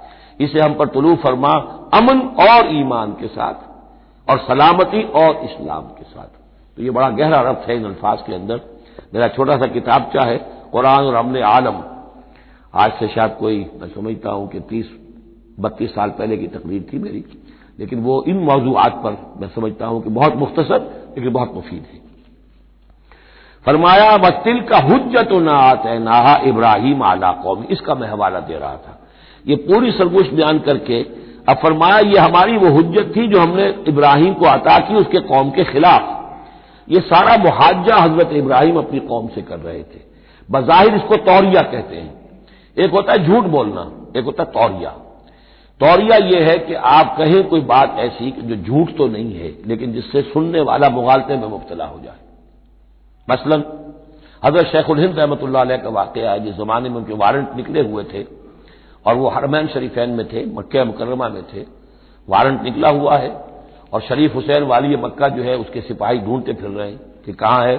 इसे 0.40 0.60
हम 0.60 0.74
पर 0.74 0.86
तुलू 0.86 1.14
फरमा 1.16 1.52
अमन 1.94 2.20
और 2.50 2.74
ईमान 2.74 3.12
के 3.12 3.26
साथ 3.26 4.30
और 4.30 4.38
सलामती 4.38 5.02
और 5.02 5.36
इस्लाम 5.36 5.82
के 5.82 6.04
साथ। 6.04 6.38
तो 6.76 6.82
ये 6.82 6.90
बड़ा 6.90 7.08
गहरा 7.10 7.38
अर्थ 7.38 7.68
है 7.68 7.76
इन 7.76 7.84
अल्फाज 7.84 8.22
के 8.22 8.34
अंदर। 8.34 8.60
मेरा 9.14 9.28
छोटा 9.28 9.56
सा 9.56 9.66
किताबचा 9.66 10.22
है? 10.22 10.36
कुरान 10.72 11.04
और 11.04 11.14
अमन 11.14 11.42
आलम। 11.42 11.82
आज 12.74 12.92
से 12.92 13.08
शायद 13.08 13.36
कोई, 13.40 13.70
मैं 13.80 13.88
समझता 13.88 14.30
हूँ 14.30 14.48
कि 14.48 14.60
तीस, 14.60 14.90
बत्तीस 15.60 15.90
साल 15.90 16.10
पहले 16.10 16.36
की 16.36 16.46
तकरीर 16.46 16.86
थी 16.92 16.98
मेरी, 16.98 17.24
लेकिन 17.78 18.00
वो 18.00 18.22
इन 18.22 18.36
मौजूद 18.36 18.74
पर 18.74 19.36
मैं 19.40 19.48
समझता 19.48 19.86
हूँ 19.86 20.02
कि 20.02 20.10
बहुत 20.10 20.36
मुख्तसर, 20.36 20.80
लेकिन 21.16 21.32
बहुत 21.32 21.54
मुफीद 21.54 21.86
है। 21.92 21.98
फरमाया 23.66 24.16
बस्तिल 24.16 24.60
का 24.60 24.78
हुज्जत 24.78 25.28
नात 25.32 25.82
नाहा 25.86 26.36
इब्राहिम 26.36 27.02
आला 27.02 27.32
कौमी। 27.32 27.66
इसका 27.70 27.94
मैं 27.94 28.08
हवाला 28.08 28.40
दे 28.40 28.54
रहा 28.54 28.76
था। 28.76 28.98
ये 29.46 29.56
पूरी 29.58 29.90
सरगोश 29.92 30.28
बयान 30.30 30.58
करके 30.58 31.02
अब 31.48 31.56
फरमाया, 31.56 31.98
ये 31.98 32.18
हमारी 32.18 32.56
वो 32.56 32.68
हुज्जत 32.68 33.12
थी 33.16 33.26
जो 33.28 33.40
हमने 33.40 33.68
इब्राहिम 33.88 34.34
को 34.34 34.46
अता 34.46 34.78
की 34.78 34.94
उसके 34.94 35.20
कौम 35.28 35.50
के 35.50 35.64
खिलाफ। 35.64 36.16
ये 36.88 37.00
सारा 37.02 37.36
मुहाजा 37.36 37.96
हज़रत 37.96 38.32
इब्राहिम 38.32 38.76
अपनी 38.76 39.00
कौम 39.00 39.28
से 39.28 39.42
कर 39.42 39.58
रहे 39.58 39.82
थे। 39.82 40.00
बजाहिर 40.48 40.94
इसको 40.94 41.16
तौरिया 41.24 41.62
कहते 41.62 41.96
हैं। 41.96 42.18
एक 42.76 42.90
होता 42.90 43.12
है 43.12 43.26
झूठ 43.26 43.44
बोलना, 43.46 43.90
एक 44.16 44.24
होता 44.24 44.42
है 44.42 44.50
तौरिया। 44.50 44.90
तौरिया 45.80 46.16
यह 46.18 46.48
है 46.48 46.56
कि 46.58 46.74
आप 46.74 47.14
कहें 47.18 47.42
कोई 47.48 47.60
बात 47.66 47.96
ऐसी 47.98 48.30
जो 48.30 48.56
झूठ 48.56 48.96
तो 48.96 49.06
नहीं 49.08 49.34
है, 49.34 49.52
लेकिन 49.66 49.92
जिससे 49.92 50.22
सुनने 50.22 50.60
वाला 50.60 50.88
मुगालते 50.88 51.36
में 51.36 51.48
मुबतला 51.48 51.84
हो 51.84 52.00
जाए। 52.04 52.18
मसलन, 53.28 53.64
हज़रत 54.42 54.66
शेखुल 54.66 55.00
हिंद 55.00 55.18
रहमत 55.18 55.40
का 55.82 55.88
वाक़ 55.90 56.18
है, 56.18 56.38
जिस 56.44 56.54
जमाने 56.54 56.88
में 56.88 56.96
उनके 56.96 57.14
वारंट 57.14 57.56
निकले 57.56 57.80
हुए 57.80 58.04
थे 58.04 58.22
और 59.04 59.14
वो 59.14 59.28
हरमैन 59.28 59.68
शरीफैन 59.68 60.10
में 60.10 60.26
थे, 60.28 60.44
मक्के 60.46 60.84
मुकरमा 60.84 61.28
में 61.28 61.42
थे। 61.44 61.64
वारंट 62.28 62.62
निकला 62.62 62.88
हुआ 62.88 63.16
है 63.16 63.30
और 63.92 64.00
शरीफ 64.00 64.34
हुसैन 64.34 64.62
वाली 64.62 64.96
मक्का 64.96 65.28
जो 65.28 65.42
है, 65.42 65.56
उसके 65.56 65.80
सिपाही 65.80 66.18
ढूंढते 66.18 66.52
फिर 66.52 66.70
रहे 66.70 66.90
हैं 66.90 67.00
कि 67.26 67.32
कहाँ 67.32 67.64
है। 67.66 67.76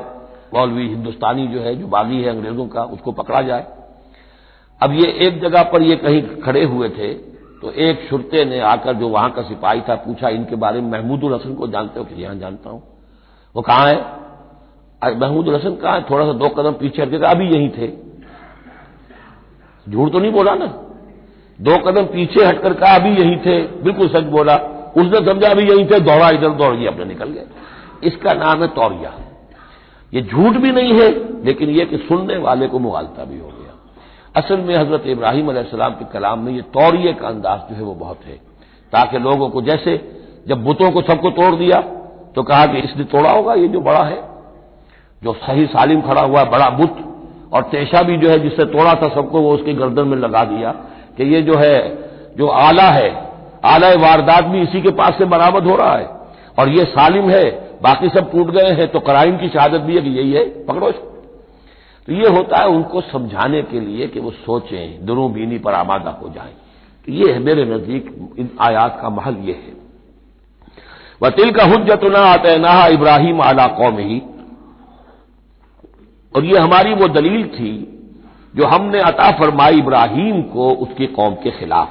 मौलवी 0.54 0.88
हिंदुस्तानी 0.88 1.48
जो 1.48 1.60
है, 1.62 1.76
जो 1.76 1.88
बागी 1.88 2.22
है 2.22 2.30
अंग्रेज़ों 2.30 2.68
का, 2.68 2.84
उसको 2.84 3.12
पकड़ा 3.12 3.42
जाए। 3.42 3.68
अब 4.82 4.94
ये 4.94 5.12
एक 5.22 5.42
जगह 5.42 5.64
पर 5.64 5.82
ये 5.82 5.96
कहीं 5.96 6.22
खड़े 6.42 6.64
हुए 6.64 6.90
थे 6.90 7.14
तो 7.62 7.72
एक 7.72 8.08
शुरते 8.10 8.44
ने 8.46 8.60
आकर 8.60 8.94
जो 8.94 9.08
वहाँ 9.10 9.30
का 9.32 9.42
सिपाही 9.42 9.82
था, 9.82 9.96
पूछा 9.96 10.30
इनके 10.30 10.56
बारे 10.56 10.82
में, 10.82 10.90
महमूदुल 10.92 11.34
हसन 11.34 11.54
को 11.54 11.68
जानते 11.68 12.00
हो? 12.00 12.06
कि 12.06 12.22
यहाँ 12.24 12.36
जानता 12.36 12.70
हूँ। 12.70 12.82
वो 13.56 13.62
कहाँ 13.62 13.88
है? 13.88 15.18
महमूदुल 15.18 15.56
हसन 15.56 15.76
कहाँ 15.76 16.00
है? 16.00 16.06
थोड़ा 16.10 16.26
सा 16.26 16.34
दो 16.34 16.50
कदम 16.50 16.74
पीछे 16.74 17.02
हटके 17.02 17.26
अभी 17.26 17.48
यहीं 17.48 17.70
थे। 17.70 17.88
झूठ 19.88 20.12
तो 20.12 20.20
नहीं 20.20 20.32
बोला 20.32 20.56
ना? 20.56 20.66
दो 21.62 21.78
कदम 21.78 22.06
पीछे 22.06 22.46
हटकर 22.46 22.74
कहा, 22.74 22.96
अभी 22.96 23.10
यहीं 23.10 23.38
थे। 23.38 23.62
बिल्कुल 23.84 24.08
सच 24.08 24.24
बोला। 24.28 24.56
उसने 24.98 25.20
समझा, 25.26 25.50
अभी 25.50 25.64
यहीं 25.64 25.86
थे, 25.86 26.00
दौड़ा 26.00 26.30
इधर, 26.30 26.50
दौड़ 26.50 26.76
गया 26.76 26.92
अपने 26.92 27.06
निकल 27.06 27.30
गए। 27.30 27.46
इसका 28.04 28.34
नाम 28.34 28.62
है 28.62 28.68
तौरिया। 28.68 29.14
ये 30.14 30.22
झूठ 30.22 30.58
भी 30.58 30.72
नहीं 30.72 30.94
है, 30.94 31.10
लेकिन 31.46 31.70
यह 31.70 31.86
कि 31.86 31.98
सुनने 31.98 32.38
वाले 32.38 32.68
को 32.68 32.80
मुगालता 32.80 33.26
भी 33.26 33.40
हो 33.40 33.48
गया। 33.48 33.60
असल 34.36 34.58
में 34.58 34.76
हज़रत 34.76 35.08
इब्राहिम 35.08 35.50
अलैहिस्सलाम 35.50 35.92
के 35.92 36.06
कलाम 36.06 36.40
में 36.40 36.52
ये 36.54 36.62
तौरिए 36.74 37.14
का 37.14 37.28
अंदाज 37.28 37.70
जो 37.70 37.76
है 37.76 37.84
वो 37.84 37.94
बहुत 37.96 38.26
है। 38.26 38.36
ताकि 38.94 39.20
लोगों 39.20 39.50
को 39.50 39.62
जैसे 39.62 39.96
जब 40.48 40.64
बुतों 40.64 40.92
को 40.92 41.02
सबको 41.02 41.30
तोड़ 41.30 41.56
दिया 41.56 41.82
तो 42.36 42.44
कहा 42.44 42.66
कि 42.66 42.80
इसने 42.80 43.04
तोड़ा 43.04 43.32
होगा, 43.32 43.54
ये 43.54 43.68
जो 43.68 43.82
बड़ा 43.82 44.04
है। 44.04 44.20
जो 45.22 45.34
सही 45.34 45.66
सालिम 45.66 46.02
खड़ा 46.02 46.22
हुआ 46.22 46.44
बड़ा 46.44 46.70
बुत, 46.70 46.98
और 47.54 47.64
तेशा 47.64 48.02
भी 48.02 48.18
जो 48.18 48.30
है 48.30 48.40
जिससे 48.40 48.66
तोड़ा 48.66 48.94
था 48.94 49.08
सबको 49.10 49.42
वो 49.42 49.54
उसकी 49.54 49.74
गर्दन 49.74 50.08
में 50.08 50.18
लगा 50.18 50.44
दिया। 50.44 50.74
कि 51.18 51.24
ये 51.24 51.42
जो 51.42 51.56
है, 51.56 51.78
जो 52.38 52.48
आला 52.48 52.90
है, 52.92 53.10
आला 53.66 53.90
वारदात 54.02 54.44
भी 54.44 54.62
इसी 54.62 54.82
के 54.82 54.92
पास 54.92 55.18
से 55.18 55.26
बरामद 55.26 55.68
हो 55.68 55.76
रहा 55.76 55.96
है। 55.98 56.06
और 56.60 56.70
ये 56.70 56.86
सालिम 56.86 57.30
है, 57.30 57.50
बाकी 57.82 58.10
सब 58.10 58.32
टूट 58.32 58.48
गए 58.48 58.72
हैं 58.72 58.88
तो 58.88 59.00
कराइम 59.00 59.38
की 59.38 59.50
शहादत 59.50 59.82
भी 59.82 60.02
कि 60.02 60.10
यही 60.10 60.32
है, 60.32 60.66
पकड़ो 60.66 60.90
इसको। 60.90 61.08
तो 62.08 62.14
ये 62.14 62.30
होता 62.30 62.58
है 62.58 62.68
उनको 62.68 63.02
समझाने 63.02 63.62
के 63.62 63.80
लिए 63.80 64.08
कि 64.08 64.20
वो 64.20 64.32
सोचें, 64.32 65.06
दोनों 65.06 65.32
बीनी 65.34 65.58
पर 65.58 65.74
आमादा 65.74 66.12
हो 66.12 66.30
जाए। 66.30 66.54
तो 67.08 67.12
ये 67.12 67.32
है 67.34 67.40
मेरे 67.40 67.66
नज़दीक, 67.66 68.34
इन 68.40 68.50
आयात 68.62 69.00
का 69.02 69.10
महल 69.10 69.36
ये 69.36 69.54
है। 69.54 69.80
वह 71.22 71.30
तिल 71.30 71.52
का 71.52 71.64
हजत 71.64 72.04
ना 72.04 72.20
आते 72.20 72.58
ना 72.58 72.86
इब्राहिम 72.88 73.42
आला 73.42 73.68
कौम 73.68 73.98
ही 73.98 74.22
और 76.36 76.46
ये 76.46 76.58
हमारी 76.58 76.94
वो 76.94 77.08
दलील 77.08 77.48
थी 77.48 77.72
जो 78.56 78.66
हमने 78.66 79.00
अता 79.00 79.32
फरमाई 79.32 79.78
इब्राहिम 79.78 80.42
को 80.42 80.70
उसकी 80.70 81.08
कौम 81.08 81.34
के 81.34 81.52
खिलाफ। 81.52 81.90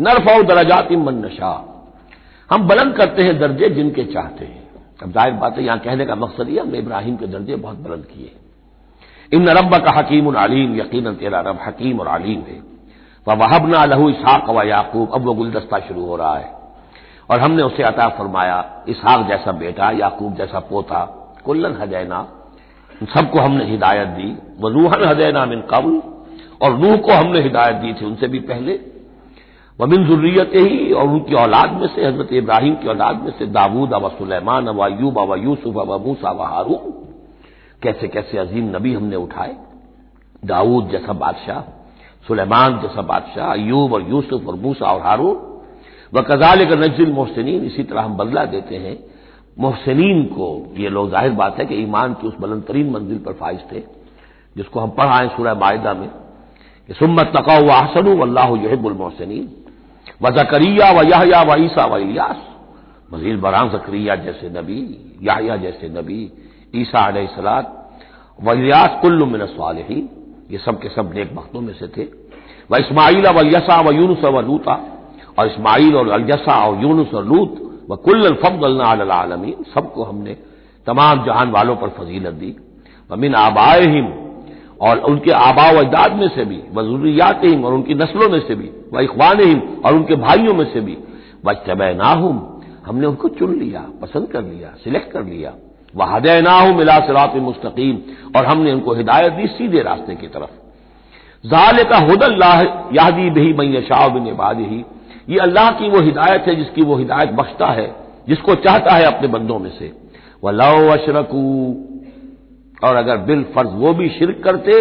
नरफाउ 0.00 0.42
दराजात 0.42 0.92
मन 0.92 1.14
नशा। 1.14 1.52
हम 2.50 2.66
बुलंद 2.68 2.96
करते 2.96 3.22
हैं 3.22 3.38
दर्जे 3.38 3.68
जिनके 3.68 4.04
चाहते 4.04 4.44
हैं। 4.44 4.68
अब 5.02 5.12
ज़ाहिर 5.12 5.32
बात 5.32 5.56
है, 5.56 5.64
यहाँ 5.64 5.78
कहने 5.78 6.06
का 6.06 6.14
मकसद 6.14 6.48
यह 6.48 6.62
हमने 6.62 6.78
इब्राहिम 6.78 7.16
के 7.16 7.26
दर्जे 7.26 7.56
बहुत 7.56 7.78
बुलंद 7.78 8.04
किए। 8.04 8.36
इन 9.32 9.48
रब 9.48 9.74
का 9.84 9.90
हकीम 9.90 10.26
और 10.26 10.36
आलीम 10.36 10.80
यकीन 10.80 11.14
तेरा 11.14 11.40
रब 11.40 11.58
हकीम 11.66 12.00
और 12.00 12.08
आलीम 12.08 12.40
है। 12.40 12.62
वह 13.26 13.34
वहबना 13.34 13.84
लहू 13.84 14.08
इसहाक 14.08 14.50
व 14.50 14.62
याकूब, 14.62 15.10
अब 15.14 15.26
वह 15.26 15.34
गुलदस्ता 15.34 15.78
शुरू 15.78 16.06
हो 16.06 16.16
रहा 16.16 16.36
है। 16.36 16.52
और 17.30 17.40
हमने 17.40 17.62
उसे 17.62 17.82
अता 17.82 18.08
फरमाया, 18.08 18.84
इसहाक 18.88 19.26
जैसा 19.28 19.52
बेटा, 19.52 19.90
याकूब 19.90 20.34
जैसा 20.34 20.60
पोता, 20.60 21.04
कुल्लन 21.44 21.76
हजैना 21.82 22.26
सबको 23.14 23.38
हमने 23.38 23.64
हिदायत 23.64 24.08
दी। 24.08 24.36
वजूहन 24.60 25.04
हदैना 25.04 25.46
मिन 25.46 25.60
कबल, 25.60 26.02
और 26.62 26.78
नूह 26.78 26.96
को 26.96 27.12
हमने 27.12 27.40
हिदायत 27.40 27.76
दी 27.76 27.92
थी 27.92 28.06
उनसे 28.06 28.28
भी 28.28 28.38
पहले। 28.38 28.80
वमिन 29.80 30.04
जुर्रियत 30.04 30.50
ही 30.54 30.92
और 30.92 31.04
उनकी 31.04 31.34
औलाद 31.34 31.72
में 31.72 31.88
से, 31.88 32.06
हज़रत 32.06 32.32
इब्राहिम 32.32 32.74
की 32.74 32.88
औलाद 32.88 33.22
में 33.22 33.32
से, 33.38 33.46
दाऊद 33.46 33.92
अवा 33.92 34.08
सुलेमान 34.08 34.66
अवा 34.66 34.86
यूब 34.86 35.18
अवा 35.18 35.36
यूसुफ 35.36 35.76
अवा 35.78 35.98
मूसा 35.98 36.30
व 36.30 36.42
हारून। 36.42 37.06
कैसे 37.82 38.08
कैसे 38.08 38.38
अजीम 38.38 38.76
नबी 38.76 38.94
हमने 38.94 39.16
उठाए। 39.16 39.56
दाऊद 40.44 40.88
जैसा 40.88 41.12
बादशाह, 41.12 41.60
सुलेमान 42.28 42.80
जैसा 42.80 43.02
बादशाह 43.02 43.52
अयूब 43.52 43.92
और 43.92 44.10
यूसुफ 44.10 44.48
और 44.48 44.54
मूसा 44.54 44.86
और 44.86 45.00
हारून। 45.00 45.36
व 46.14 46.22
कजाल 46.22 46.58
नजल 46.58 47.12
मोहसिन 47.12 47.48
इसी 47.48 47.82
तरह 47.82 48.02
हम 48.02 48.16
बदला 48.16 48.44
देते 48.44 48.76
हैं। 48.76 49.09
मोहसिन 49.60 50.22
को, 50.24 50.74
ये 50.76 50.88
लोग 50.88 51.10
ज़ाहिर 51.10 51.32
बात 51.32 51.58
है 51.58 51.64
कि 51.66 51.74
ईमान 51.74 52.14
की 52.14 52.26
उस 52.26 52.34
बुलंद 52.40 52.62
तरीन 52.62 52.90
मंजिल 52.90 53.18
पर 53.18 53.32
फाइज 53.32 53.60
थे, 53.72 53.80
जिसको 54.56 54.80
हम 54.80 54.90
पढ़ाएँ 54.90 55.28
सूरह 55.28 55.54
माहिदा 55.54 55.94
में, 55.94 56.08
कि 56.88 56.94
सुम्मत 56.94 57.32
तका 57.36 57.58
व 57.58 58.20
अल्लाह 58.22 58.56
यहबुल 58.58 58.92
मोहसिन 58.92 59.48
व 60.22 60.30
जकरिया 60.30 60.90
व 60.92 61.02
याहया 61.08 61.42
व 61.42 61.56
ईसा 61.64 61.86
व 61.86 61.96
इलियास। 61.98 62.46
मजीद 63.12 63.40
बरान 63.40 63.68
जकरिया 63.70 64.14
जैसे 64.16 64.48
नबी, 64.50 64.80
याहिया 65.22 65.56
जैसे 65.56 65.88
नबी, 65.90 66.20
ईसा 66.74 67.06
अलैहिस्सलात 67.06 67.76
व 68.38 68.52
इलियास 68.52 68.98
कुल्लु 69.02 69.26
मिन 69.26 69.46
सालिहीन, 69.46 70.08
ये 70.50 70.58
सब 70.58 70.80
के 70.80 70.88
सब 70.88 71.12
नेक 71.14 71.32
वक्तों 71.36 71.60
में 71.60 71.74
से 71.74 71.88
थे। 71.88 72.08
व 72.70 72.76
इस्माइल 72.76 73.26
व 73.28 73.46
यसा 73.46 73.80
व 73.80 73.92
यूनुस 73.92 74.24
व 74.24 74.40
लूता, 74.40 74.74
और 75.38 75.46
इस्माइल 75.46 75.96
और 75.96 76.08
अljसा 76.10 76.54
और 76.66 76.82
यूनुस 76.82 77.14
और 77.14 77.24
लूत 77.24 77.66
व 77.90 77.96
कुल्ल 77.96 79.10
आलमी 79.12 79.54
सबको 79.74 80.04
हमने 80.04 80.36
तमाम 80.86 81.24
जहान 81.24 81.50
वालों 81.50 81.76
पर 81.76 81.88
फजीलत 81.88 82.34
दी। 82.34 82.56
वमिन 83.10 83.34
आबाए 83.34 83.86
हिम 83.86 84.06
और 84.80 84.98
उनके 84.98 85.30
आबा 85.30 85.64
अजदाद 85.70 86.12
में 86.12 86.28
से 86.28 86.44
भी, 86.44 86.60
व 86.74 86.82
जरूरियात 86.82 87.40
हिम 87.44 87.64
और 87.64 87.74
उनकी 87.74 87.94
नस्लों 87.94 88.28
में 88.28 88.40
से 88.40 88.54
भी, 88.54 88.70
व 88.94 89.00
इखवान 89.00 89.40
हिम 89.40 89.60
और 89.84 89.94
उनके 89.94 90.16
भाइयों 90.16 90.54
में 90.54 90.64
से 90.72 90.80
भी। 90.80 90.96
व 91.46 91.52
ना 91.96 92.10
हमने 92.86 93.06
उनको 93.06 93.28
चुन 93.28 93.54
लिया, 93.54 93.80
पसंद 94.02 94.28
कर 94.28 94.42
लिया, 94.42 94.68
सिलेक्ट 94.84 95.12
कर 95.12 95.24
लिया। 95.24 95.52
वह 95.96 96.06
हदय 96.06 96.40
ना 96.40 96.52
हूँ 96.52 96.74
मिला 96.74 96.98
सिरात 96.98 97.36
मुस्तकीम, 97.36 97.98
और 98.36 98.46
हमने 98.46 98.72
उनको 98.72 98.94
हिदायत 98.94 99.32
दी 99.32 99.46
सीधे 99.46 99.82
रास्ते 99.82 100.14
की 100.14 100.26
तरफ़। 100.26 100.52
जाल 101.44 101.82
का 101.84 101.96
हदल्लाह 101.96 102.62
यादी 102.94 103.30
बही 103.30 103.52
मैं 103.52 103.82
शाह 103.82 104.08
बिन 104.08 104.34
बाद 104.36 104.58
ही 104.60 104.84
ये 105.28 105.38
अल्लाह 105.38 105.70
की 105.70 105.88
वो 105.88 106.00
हिदायत 106.00 106.48
है 106.48 106.54
जिसकी 106.56 106.82
वो 106.82 106.96
हिदायत 106.96 107.30
बख्शता 107.32 107.66
है, 107.72 107.86
जिसको 108.28 108.54
चाहता 108.56 108.94
है 108.94 109.04
अपने 109.06 109.28
बंदों 109.28 109.58
में 109.58 109.70
से। 109.70 109.92
वह 110.42 110.52
लो 110.52 110.90
अशरकू, 110.90 111.46
और 112.84 112.96
अगर 112.96 113.16
बिल 113.20 113.42
फ़र्ज़ 113.54 113.72
वो 113.74 113.92
भी 113.94 114.08
शिरक 114.08 114.42
करते 114.44 114.72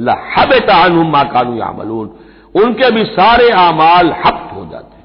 लहब 0.00 0.52
तानुम 0.66 1.10
माकानू 1.10 1.56
यामलून। 1.56 2.08
उनके 2.54 2.90
भी 2.90 3.04
सारे 3.06 3.50
आमाल 3.52 4.12
हफ्त 4.16 4.54
हो 4.54 4.64
जाते। 4.72 4.96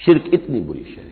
शिरक 0.00 0.34
इतनी 0.34 0.60
बुरी 0.60 0.84
शय 0.86 1.08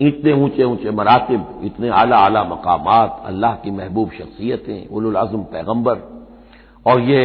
इतने 0.00 0.32
ऊँचे 0.34 0.64
ऊँचे 0.64 0.90
मरातब, 0.90 1.60
इतने 1.64 1.88
आला 1.90 2.16
आला 2.18 2.42
मकामात, 2.44 3.22
अल्लाह 3.26 3.54
की 3.54 3.70
महबूब 3.70 4.10
शख्सियतें 4.10 4.88
उलुल 4.88 5.16
आज़म 5.16 5.42
पैगंबर, 5.52 5.96
और 6.86 7.00
ये 7.02 7.22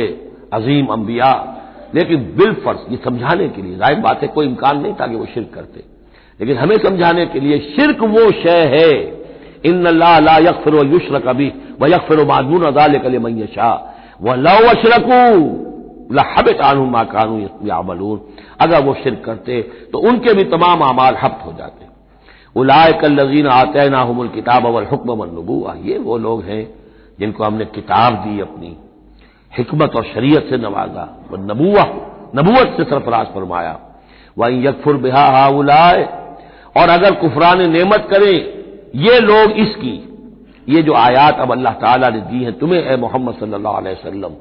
अजीम 0.53 0.87
अंबिया 0.87 1.31
लेकिन 1.95 2.23
बिल 2.37 2.53
फ़र्ज़, 2.55 2.91
ये 2.91 2.97
समझाने 3.03 3.47
के 3.49 3.61
लिए 3.61 3.75
ज़ाहिर 3.77 3.99
बात 3.99 4.21
है 4.21 4.27
कोई 4.29 4.45
इम्कान 4.45 4.81
नहीं 4.81 4.93
था 4.93 5.07
कि 5.07 5.15
वो 5.15 5.25
शिरक 5.25 5.53
करते। 5.53 5.83
लेकिन 6.39 6.57
हमें 6.57 6.77
समझाने 6.79 7.25
के 7.25 7.39
लिए 7.39 7.59
शिरक 7.67 8.01
वो 8.05 8.31
शय 8.33 8.63
है 8.71 8.91
इन 9.65 9.87
ला 9.89 10.37
यकफर 10.39 10.75
युश्र 10.85 11.19
कभी 11.19 11.51
व 11.81 11.87
यकफर 11.87 12.23
मादून 12.25 12.63
अदाल 12.65 12.97
कल 12.99 13.17
मैशा 13.19 13.69
वह 14.21 14.35
लो 14.37 14.57
अशरकू 14.69 15.21
लहब 16.11 16.49
कानू 16.59 16.85
मा 16.87 17.03
कानू 17.05 17.39
यामलून। 17.67 18.19
अगर 18.61 18.83
वो 18.83 18.93
शिरक 18.93 19.23
करते 19.25 19.61
तो 19.93 19.99
उनके 20.09 20.33
भी 20.33 20.43
तमाम 20.51 20.81
अमाल 20.83 21.15
हफ्त 21.15 21.45
हो 21.45 21.53
जाते। 21.53 21.85
उलाय 22.55 22.91
कल 23.01 23.11
लजीन 23.11 23.47
आते 23.49 23.89
ना 23.89 24.01
हमल 24.01 24.27
किताब 24.35 24.65
अवल 24.65 24.85
हुक्म 24.85 25.23
नबुआ 25.31 25.73
ये 25.83 25.97
वो 25.99 26.17
लोग 26.17 26.43
हैं 26.43 26.63
जिनको 27.19 27.43
हमने 27.43 27.65
किताब 27.75 28.13
दी 28.23 28.39
अपनी। 28.41 28.75
हिकमत 29.57 29.95
और 29.95 30.03
शरीयत 30.03 30.47
से 30.49 30.57
नवाजा। 30.57 31.27
वह 31.31 31.39
नबुआ 31.39 31.83
नबूत 32.35 32.77
से 32.77 32.83
सरफराज 32.83 33.27
फरमाया। 33.27 33.79
वह 34.37 34.47
यकफुर 34.65 34.97
बिहा 34.97 35.25
हाउलाए, 35.27 36.03
और 36.77 36.89
अगर 36.89 37.11
कुफरान 37.11 37.69
नेमत 37.71 38.07
करें, 38.11 38.35
ये 38.95 39.19
लोग 39.19 39.51
इसकी, 39.51 39.95
ये 40.69 40.81
जो 40.81 40.93
आयात 40.93 41.39
अब 41.39 41.51
अल्लाह 41.51 41.73
ताला 41.73 42.09
ने 42.09 42.19
दी 42.21 42.43
है 42.43 42.51
तुम्हें, 42.51 42.81
ए 42.83 42.95
मोहम्मद 42.95 43.35
सल्लल्लाहु 43.35 43.75
अलैहि 43.75 43.95
वसल्लम। 43.95 44.33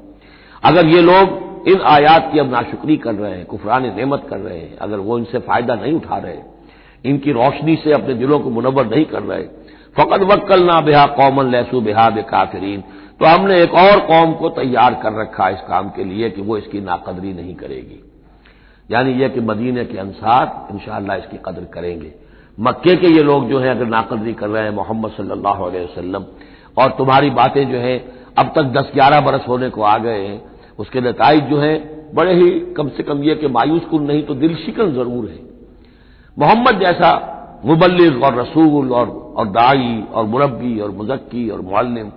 अगर 0.65 0.87
ये 0.87 1.03
लोग 1.03 1.43
इन 1.69 1.81
आयात 1.81 2.31
की 2.33 2.39
अब 2.39 2.51
नाशुक्री 2.53 2.97
कर 2.97 3.15
रहे 3.15 3.31
हैं, 3.31 3.45
कुफरान 3.45 3.87
नेमत 3.97 4.27
कर 4.31 4.39
रहे 4.39 4.59
हैं, 4.59 4.77
अगर 4.77 4.97
वो 4.97 5.19
इनसे 5.19 5.39
फ़ायदा 5.39 5.75
नहीं 5.75 5.93
उठा 5.93 6.19
रहे, 6.19 6.39
इनकी 7.05 7.33
रोशनी 7.33 7.77
से 7.77 7.93
अपने 7.93 8.15
दिलों 8.15 8.39
को 8.39 8.51
मुनवर 8.51 8.87
नहीं 8.87 9.05
कर 9.05 9.23
रहे 9.23 9.43
फ़कत 9.97 10.23
वक्ल 10.23 10.65
ना 10.65 10.81
बेहा 10.81 11.07
कौमन 11.07 11.51
लहसू 11.51 11.81
बेहा 11.81 12.11
बे 12.11 12.23
काफरीन 12.23 12.83
तो 13.21 13.27
हमने 13.27 13.61
एक 13.63 13.75
और 13.75 14.01
कौम 14.01 14.33
को 14.33 14.49
तैयार 14.49 14.95
कर 14.95 15.13
रखा 15.13 15.49
इस 15.49 15.61
काम 15.61 15.89
के 15.89 16.05
लिए 16.05 16.31
कि 16.31 16.43
वो 16.43 16.57
इसकी 16.59 16.81
नाकदरी 16.81 17.33
नहीं 17.33 17.55
करेगी। 17.55 18.01
यानी 18.91 19.13
यह 19.13 19.29
कि 19.29 19.41
मदीने 19.41 19.85
के 19.85 19.99
अंसार 19.99 20.75
इंशाला 20.75 21.15
इसकी 21.15 21.37
कदर 21.37 21.65
करेंगे। 21.65 22.13
मक्के 22.59 22.97
के 22.97 23.09
ये 23.09 23.23
लोग 23.23 23.49
जो 23.49 23.59
है, 23.59 23.71
अगर 23.71 23.87
नाकदरी 23.87 24.33
कर 24.33 24.49
रहे 24.49 24.63
हैं 24.63 24.71
मोहम्मद 24.71 25.11
सल्लल्लाहु 25.11 25.65
अलैहि 25.65 25.85
वसल्लम, 25.85 26.25
और 26.79 26.91
तुम्हारी 26.91 27.31
बातें 27.31 27.65
जो 27.71 27.79
है, 27.79 27.97
अब 28.39 28.53
तक 28.57 28.63
दस 28.63 28.91
ग्यारह 28.95 29.21
बरस 29.21 29.45
होने 29.49 29.71
को 29.71 29.83
आ 29.83 29.97
गए 29.99 30.27
हैं, 30.27 30.43
उसके 30.79 31.01
नतज 31.01 31.49
जो 31.51 31.59
है, 31.61 31.75
बड़े 32.15 32.35
ही 32.35 32.51
कम 32.77 32.89
से 32.89 33.03
कम 33.03 33.23
ये 33.23 33.35
कि 33.35 33.49
मायूस 33.49 33.85
कुन 33.85 34.03
नहीं 34.03 34.23
तो 34.23 34.35
दिल 34.35 34.55
शिकन 34.57 34.93
ज़रूर 34.93 35.29
है। 35.29 35.39
मोहम्मद 36.37 36.81
जैसा 36.81 37.11
मुबलिग 37.65 38.23
और 38.23 38.35
रसूल 38.35 38.93
और 38.93 39.09
और 39.37 39.49
दाई 39.49 40.05
और 40.13 40.25
मुरबी 40.25 40.79
और 40.81 40.91
मुजक्की 40.91 41.49
और 41.51 41.61
मुल्लिम 41.61 42.11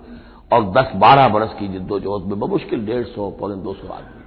और 0.54 0.64
दस 0.64 0.92
बारह 0.96 1.28
बरस 1.28 1.54
की 1.60 1.68
जिद्दोजहद 1.68 2.30
में 2.30 2.40
बमुश्किल 2.40 2.86
डेढ़ 2.86 3.04
सौ, 3.04 3.30
पौने 3.30 3.56
दो 3.56 3.74
सौ 3.74 3.94
आदमी। 3.94 4.24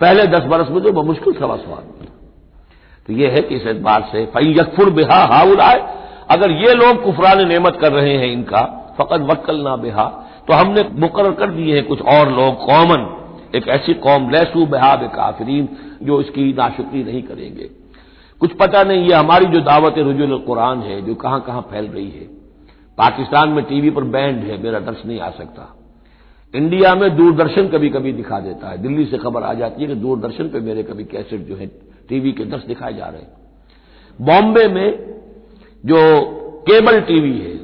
पहले 0.00 0.26
दस 0.26 0.44
बरस 0.44 0.70
में 0.70 0.82
तो 0.82 0.92
बमुश्किल 0.92 1.32
सवा 1.32 1.56
सौ 1.56 1.72
आदमी। 1.72 2.08
तो 3.06 3.12
यह 3.12 3.30
है 3.30 3.42
कि 3.42 3.54
इस 3.54 3.66
एतबार 3.66 4.08
से 4.12 4.26
फई 4.26 4.52
यकफुर 4.52 4.90
बेहा 4.90 5.24
हाउलाए, 5.24 6.00
अगर 6.30 6.50
ये 6.50 6.74
लोग 6.74 7.04
कुफरान 7.04 7.48
नेमत 7.48 7.78
कर 7.80 7.92
रहे 7.92 8.16
हैं 8.16 8.32
इनका, 8.32 8.94
फ़कत 8.98 9.20
वक्ल 9.20 9.60
ना 9.60 9.76
बेहा। 9.76 10.04
तो 10.48 10.52
हमने 10.52 10.84
मुकर 10.92 11.32
कर 11.32 11.50
दिए 11.50 11.74
हैं 11.74 11.86
कुछ 11.86 12.02
और 12.02 12.30
लोग, 12.30 12.66
कॉमन। 12.66 13.16
एक 13.54 13.68
ऐसी 13.68 13.94
कौम, 13.94 14.30
लैसू 14.30 14.66
बेहा 14.66 14.96
काफरीन, 14.96 15.68
जो 16.02 16.20
इसकी 16.20 16.52
नाशुक्री 16.52 17.04
नहीं 17.04 17.22
करेंगे। 17.22 17.70
कुछ 18.40 18.52
पता 18.52 18.82
नहीं, 18.82 19.08
ये 19.08 19.14
हमारी 19.14 19.46
जो 19.46 19.60
दावत 19.60 19.94
रजुल 19.98 20.38
कुरान 20.38 20.80
है, 20.80 21.02
जो 21.02 21.14
कहाँ 21.14 21.40
कहाँ 21.40 21.60
फैल 21.60 21.86
रही 21.86 22.10
है। 22.10 22.39
पाकिस्तान 23.00 23.48
में 23.48 23.64
टीवी 23.64 23.90
पर 23.90 24.04
बैंड 24.14 24.42
है, 24.44 24.62
मेरा 24.62 24.78
दर्श 24.80 25.02
नहीं 25.06 25.20
आ 25.20 25.30
सकता। 25.30 25.74
इंडिया 26.54 26.94
में 26.94 27.16
दूरदर्शन 27.16 27.68
कभी 27.68 27.88
कभी 27.90 28.12
दिखा 28.12 28.40
देता 28.40 28.70
है। 28.70 28.78
दिल्ली 28.78 29.04
से 29.04 29.18
खबर 29.18 29.42
आ 29.42 29.52
जाती 29.54 29.82
है 29.82 29.88
कि 29.88 29.94
दूरदर्शन 29.96 30.48
पे 30.48 30.60
मेरे 30.60 30.82
कभी 30.82 31.04
कैसेट 31.06 31.40
जो 31.40 31.56
है, 31.56 31.66
टीवी 32.08 32.32
के 32.32 32.44
दर्श 32.44 32.64
दिखाए 32.64 32.94
जा 32.94 33.06
रहे 33.06 33.20
हैं। 33.20 33.32
बॉम्बे 34.18 34.66
में 34.68 34.88
जो 35.84 36.00
केबल 36.66 37.00
टीवी 37.00 37.38
है, 37.38 37.58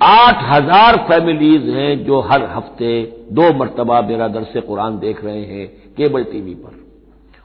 आठ 0.00 0.42
हज़ार 0.44 0.96
फैमिलीज़ 1.08 1.68
हैं 1.70 2.04
जो 2.04 2.20
हर 2.22 2.44
हफ़्ते 2.46 2.94
दो 3.32 3.52
मरतबा 3.52 4.00
मेरा 4.02 4.28
दरस 4.28 4.62
कुरान 4.66 4.98
देख 4.98 5.24
रहे 5.24 5.44
हैं 5.44 5.66
केबल 5.96 6.24
टीवी 6.24 6.54
पर। 6.54 6.80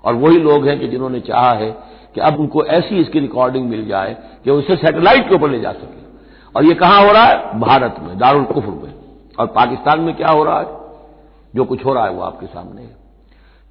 और 0.04 0.16
वही 0.16 0.40
लोग 0.40 0.68
हैं 0.68 0.80
कि 0.80 0.88
जिन्होंने 0.88 1.20
चाहा 1.20 1.52
है 1.54 1.70
कि 2.16 2.22
अब 2.22 2.40
उनको 2.40 2.66
ऐसी 2.72 3.00
इसकी 3.00 3.20
रिकॉर्डिंग 3.20 3.70
मिल 3.70 3.86
जाए 3.88 4.16
कि 4.44 4.52
उसे 4.52 4.76
सैटेलाइट 4.76 5.30
के 5.30 5.36
ऊपर 5.36 5.50
ले 5.50 5.60
जा 5.60 5.72
सके। 5.72 5.97
और 6.58 6.66
ये 6.66 6.74
कहाँ 6.74 7.08
हो 7.08 7.14
रहा 7.14 7.24
है? 7.24 7.60
भारत 7.60 7.96
में, 8.02 8.18
दारुल 8.18 8.44
कुफर 8.44 8.68
में। 8.68 8.94
और 9.40 9.48
पाकिस्तान 9.48 10.00
में 10.00 10.16
क्या 10.16 10.28
हो 10.28 10.44
रहा 10.44 10.60
है? 10.60 10.68
जो 11.56 11.66
कुछ 11.66 11.86
हो 11.86 11.94
रहा 11.94 12.06
है 12.06 12.12
वो 12.12 12.22
आपके 12.22 12.46
सामने 12.46 12.82
है। 12.82 12.98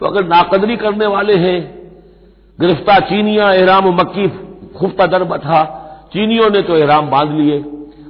तो 0.01 0.07
अगर 0.07 0.25
नाकदरी 0.25 0.77
करने 0.77 1.07
वाले 1.07 1.35
हैं, 1.35 1.91
गिरफ़्तार 2.61 3.01
चीनिया, 3.01 3.53
एहराम 3.53 3.89
मक्की 3.89 4.29
खुफ्ता 4.79 5.07
दर 5.07 5.25
बथा। 5.25 5.83
चीनियों 6.13 6.51
ने 6.51 6.63
तो 6.63 6.77
एहराम 6.77 7.11
बाँध 7.11 7.31
लिए 7.31 7.61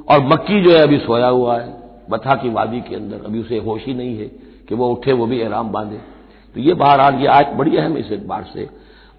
और 0.09 0.21
मक्की 0.21 0.63
जो 0.63 0.71
है 0.71 0.83
अभी 0.83 0.99
सोया 0.99 1.29
हुआ 1.29 1.61
है। 1.61 1.77
बथा 2.11 2.35
की 2.35 2.51
वादी 2.51 2.81
के 2.81 2.97
अंदर, 2.97 3.17
अभी 3.17 3.41
उसे 3.41 3.59
होश 3.59 3.85
ही 3.87 3.95
नहीं 3.95 4.19
है 4.19 4.25
कि 4.69 4.75
वो 4.75 4.89
उठे, 4.89 5.13
वो 5.13 5.27
भी 5.27 5.41
एहराम 5.41 5.69
बांधे। 5.69 5.99
तो 6.55 6.61
ये 6.61 6.75
बहरहाल, 6.75 7.15
ये 7.15 7.27
आज 7.27 7.47
बड़ी 7.57 7.77
अहम 7.77 7.97
इस 7.97 8.13
एतबार 8.13 8.47
से। 8.55 8.69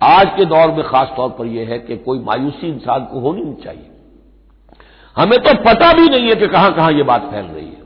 आज 0.02 0.32
के 0.38 0.46
दौर 0.46 0.72
में 0.72 0.84
खास 0.84 1.12
तौर 1.18 1.30
पर 1.30 1.46
यह 1.46 1.68
है 1.68 1.80
कि 1.80 1.98
कोई 1.98 2.20
मायूसी 2.20 2.68
इंसान 2.68 3.06
को 3.06 3.20
होनी 3.20 3.42
नहीं 3.42 3.56
चाहिए। 3.56 3.92
हमें 5.18 5.40
तो 5.40 5.54
पता 5.64 5.92
भी 5.94 6.10
नहीं 6.10 6.28
है 6.30 6.36
कि 6.36 6.48
कहाँ 6.48 6.74
कहाँ 6.74 6.92
यह 6.92 7.04
बात 7.04 7.22
फैल 7.32 7.46
रही 7.46 7.66
है। 7.66 7.86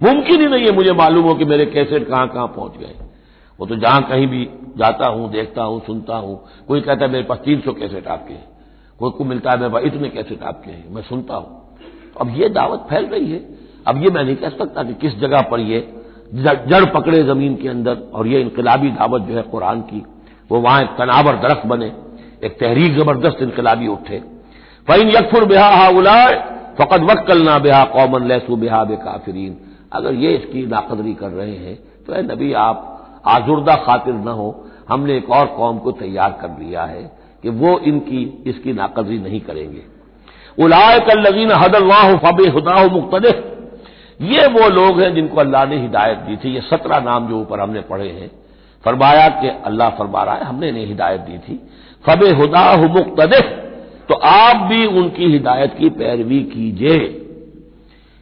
मुमकिन 0.00 0.40
ही 0.40 0.46
नहीं 0.46 0.64
है 0.64 0.72
मुझे 0.72 0.92
मालूम 0.92 1.24
हो 1.24 1.34
कि 1.34 1.44
मेरे 1.44 1.66
कैसेट 1.66 2.08
कहाँ 2.08 2.26
कहाँ 2.28 2.46
पहुँच 2.46 2.76
गए। 2.78 2.94
वो 3.58 3.66
तो 3.66 3.76
जहाँ 3.76 4.02
कहीं 4.02 4.26
भी 4.26 4.44
जाता 4.78 5.08
हूँ, 5.08 5.30
देखता 5.32 5.62
हूँ, 5.62 5.80
सुनता 5.80 6.16
हूँ, 6.16 6.36
कोई 6.68 6.80
कहता 6.80 7.04
है, 7.04 7.10
मेरे 7.10 7.24
पास 7.24 7.38
तीन 7.38 7.60
सौ 7.60 7.72
कैसेट 7.72 8.06
आपके 8.08 8.34
हैं। 8.34 8.46
कोई 9.00 9.10
को 9.10 9.24
मिलता 9.24 9.50
है, 9.50 9.58
मेरे 9.58 9.72
पास 9.72 9.82
इतने 9.84 10.08
कैसेट 10.08 10.42
आपके 10.42 10.70
हैं, 10.70 10.94
मैं 10.94 11.02
सुनता 11.02 11.34
हूँ। 11.34 11.78
अब 12.20 12.34
ये 12.36 12.48
दावत 12.48 12.86
फैल 12.90 13.06
रही 13.06 13.30
है। 13.32 13.38
अब 13.86 14.02
ये 14.02 14.10
मैं 14.10 14.24
नहीं 14.24 14.36
कह 14.36 14.48
सकता 14.48 14.82
कि 14.82 14.94
किस 14.94 15.18
जगह 15.20 15.40
पर 15.42 15.60
ये 15.60 15.80
जड़ 16.34 16.84
पकड़े 16.84 17.22
ज़मीन 17.22 17.54
के 17.56 17.68
अंदर 17.68 17.96
और 18.14 18.26
ये 18.26 18.40
इनकलाबी 18.40 18.90
दावत 18.90 19.22
जो 19.22 19.36
है 19.36 19.42
कुरान 19.44 19.80
की, 19.82 20.04
वो 20.50 20.60
वहाँ 20.60 20.82
एक 20.82 20.88
तनावर 20.98 21.36
दरख्त 21.38 21.66
बने, 21.66 21.92
एक 22.44 22.58
तहरीक 22.60 22.92
ज़बरदस्त 22.92 23.42
इनकलाबी 23.42 23.86
उठे। 23.86 24.22
फ़ैन 24.88 25.10
यकफुर 25.10 25.44
बेहा 25.44 25.68
हा 25.70 25.88
उलाए 25.98 26.34
फ़कत 26.78 27.06
वक्ल 27.10 27.42
ना 27.42 27.58
बेहा 27.58 27.84
कौमन 27.92 28.26
लहसू 28.28 28.56
बेहा 28.56 28.82
बे 28.84 28.96
काफरीन 29.04 29.56
अगर 29.92 30.14
ये 30.16 30.32
इसकी 30.32 30.66
नाकदरी 30.66 31.14
कर 31.14 31.30
रहे 31.30 31.56
हैं 31.56 31.76
तो 32.06 32.22
नबी 32.24 32.52
आप 32.60 32.90
आजुर्दा 33.26 33.74
खातिर 33.84 34.14
न 34.16 34.34
हो 34.40 34.48
हमने 34.88 35.16
एक 35.16 35.30
और 35.30 35.46
कौम 35.56 35.78
को 35.78 35.92
तैयार 35.94 36.38
कर 36.40 36.58
लिया 36.58 36.84
है 36.84 37.02
कि 37.42 37.50
वो 37.56 37.78
इनकी 37.86 38.22
इसकी 38.46 38.72
नाकदरी 38.72 39.18
नहीं 39.20 39.40
करेंगे 39.40 39.82
उलाय 40.58 40.98
कल्लवीन 41.08 41.52
हदल्लाह 41.54 42.14
फब 42.18 42.40
हुदा 42.54 42.76
मुख्तल 42.90 43.32
ये 44.24 44.46
वो 44.48 44.68
लोग 44.70 45.00
हैं 45.00 45.14
जिनको 45.14 45.40
अल्लाह 45.40 45.64
ने 45.66 45.76
हिदायत 45.78 46.18
दी 46.26 46.36
थी 46.36 46.54
ये 46.54 46.60
सत्रह 46.62 47.00
नाम 47.04 47.28
जो 47.28 47.40
ऊपर 47.40 47.60
हमने 47.60 47.80
पढ़े 47.88 48.08
हैं 48.10 48.30
फरमाया 48.84 49.28
कि 49.40 49.48
अल्लाह 49.66 49.88
फरमा 49.98 50.22
रहा 50.22 50.34
है 50.34 50.44
हमने 50.44 50.68
इन्हें 50.68 50.86
हिदायत 50.86 51.20
दी 51.22 51.38
थी 51.38 51.60
फब 52.04 52.24
हुदा 52.40 52.64
मुख्तल 52.88 53.32
तो 54.08 54.14
आप 54.14 54.56
भी 54.68 54.84
उनकी 54.86 55.26
हिदायत 55.26 55.74
की 55.78 55.88
पैरवी 55.90 56.40
कीजिए। 56.44 56.98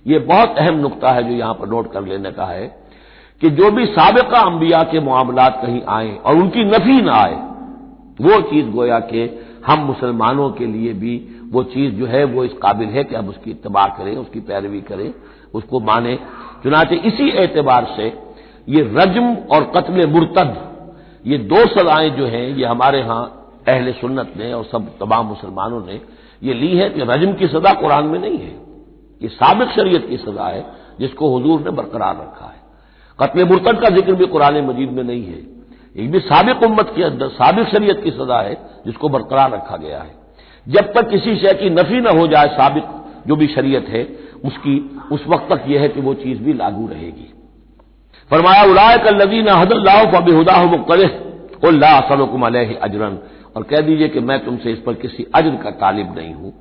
ये 0.06 0.18
बहुत 0.20 0.58
अहम 0.58 0.74
नुकता 0.74 1.10
है 1.10 1.22
जो 1.24 1.34
यहाँ 1.34 1.54
पर 1.54 1.68
नोट 1.68 1.92
कर 1.92 2.02
लेने 2.02 2.30
का 2.32 2.44
है 2.44 2.66
कि 3.42 3.50
जो 3.50 3.70
भी 3.70 3.86
सबका 3.86 4.40
अंबिया 4.40 4.82
के 4.82 5.00
मामलात 5.00 5.60
कहीं 5.62 5.80
आए 5.88 6.14
और 6.16 6.36
उनकी 6.36 6.64
नफी 6.64 7.00
ना 7.02 7.12
आए, 7.14 7.34
वो 8.20 8.40
चीज़ 8.50 8.70
गोया 8.70 8.98
कि 9.00 9.28
हम 9.66 9.78
मुसलमानों 9.78 10.50
के 10.50 10.66
लिए 10.66 10.92
भी 10.94 11.16
वो 11.52 11.62
चीज़ 11.64 11.94
जो 11.94 12.06
है, 12.06 12.24
वो 12.24 12.44
इस 12.44 12.52
काबिल 12.52 12.88
है 12.88 13.04
कि 13.04 13.14
हम 13.14 13.28
उसकी 13.28 13.50
इतबा 13.50 13.86
करें, 13.88 14.16
उसकी 14.16 14.40
पैरवी 14.40 14.80
करें, 14.80 15.12
उसको 15.54 15.80
माने। 15.80 16.18
चुनाचे 16.62 16.96
इसी 17.06 17.28
एतबार 17.38 17.86
से 17.96 18.06
ये 18.68 18.82
रजम 18.94 19.34
और 19.52 19.70
कत्ल 19.76 20.06
मुर्तद, 20.06 20.56
ये 21.26 21.38
दो 21.38 21.66
सजाएँ 21.68 22.10
जो 22.10 22.26
हैं, 22.26 22.48
ये 22.48 22.64
हमारे 22.64 22.98
यहाँ 22.98 23.41
अहल 23.68 23.92
सुन्नत 23.92 24.32
ने 24.36 24.52
और 24.52 24.64
सब 24.64 24.86
तमाम 25.00 25.26
मुसलमानों 25.26 25.80
ने 25.86 26.00
ये 26.42 26.54
ली 26.54 26.76
है 26.76 26.88
कि 26.90 27.00
रजम 27.00 27.32
की 27.32 27.46
सजा 27.46 27.72
कुरान 27.74 28.04
में 28.04 28.18
नहीं 28.18 28.38
है। 28.38 28.54
ये 29.20 29.28
सबक 29.28 29.68
शरीयत 29.70 30.06
की 30.08 30.16
सजा 30.16 30.46
है, 30.46 30.64
जिसको 31.00 31.36
हजूर 31.36 31.60
ने 31.60 31.70
बरकरार 31.70 32.16
रखा 32.16 32.46
है। 32.46 32.60
कत्ल 33.18 33.44
मुर्तद 33.44 33.80
का 33.80 33.88
ज़िक्र 33.88 34.14
भी 34.14 34.26
कुरान 34.26 34.60
मजीद 34.66 34.90
में 34.90 35.02
नहीं 35.04 35.24
है। 35.24 35.40
एक 35.96 36.10
भी 36.10 36.20
सबक 36.20 36.62
उम्मत 36.62 36.92
के 36.96 37.02
अंदर 37.02 37.28
सबक 37.30 37.68
शरीयत 37.68 38.02
की 38.04 38.10
सजा 38.10 38.40
है, 38.40 38.54
जिसको 38.86 39.08
बरकरार 39.08 39.50
रखा 39.50 39.76
गया 39.76 40.00
है। 40.00 40.14
जब 40.66 40.92
तक 40.92 41.08
किसी 41.10 41.36
शय 41.36 41.54
की 41.54 41.70
नफी 41.70 42.00
न 42.00 42.18
हो 42.18 42.26
जाए 42.26 42.48
सबक 42.48 42.98
जो 43.26 43.36
भी 43.36 43.46
शरीयत 43.46 43.88
है, 43.88 44.02
उसकी, 44.44 44.74
उस 45.12 45.24
वक्त 45.28 45.52
तक 45.52 45.64
यह 45.68 45.80
है 45.80 45.88
कि 45.88 46.00
वो 46.00 46.14
चीज़ 46.14 46.42
भी 46.42 46.52
लागू 46.52 46.86
रहेगी। 46.86 47.28
फरमाया 48.30 48.62
उलाय 48.64 48.98
कल 48.98 49.22
नदीन 49.22 49.48
हदल्लाह 49.48 50.04
फबहुदा 50.10 50.64
मुख्तलिफ़ 50.66 51.20
सलकुम 51.64 52.46
अजरन। 52.46 53.18
और 53.56 53.62
कह 53.62 53.80
दीजिए 53.80 54.08
कि 54.08 54.20
मैं 54.20 54.38
तुमसे 54.44 54.72
इस 54.72 54.78
पर 54.78 54.94
किसी 54.94 55.26
अजर 55.34 55.56
का 55.56 55.70
तालिब 55.70 56.18
नहीं 56.18 56.34
हूँ। 56.34 56.52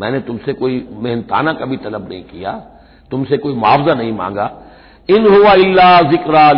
मैंने 0.00 0.20
तुमसे 0.20 0.52
कोई 0.52 0.86
मेहनताना 0.92 1.52
कभी 1.52 1.76
तलब 1.76 2.08
नहीं 2.08 2.22
किया, 2.24 2.52
तुमसे 3.10 3.36
कोई 3.36 3.54
मुआवजा 3.54 3.94
नहीं 3.94 4.12
मांगा। 4.12 4.50
इन 5.08 5.26
हुआ 5.26 5.52
इल्ला 5.54 6.00
जिक्रा 6.02 6.48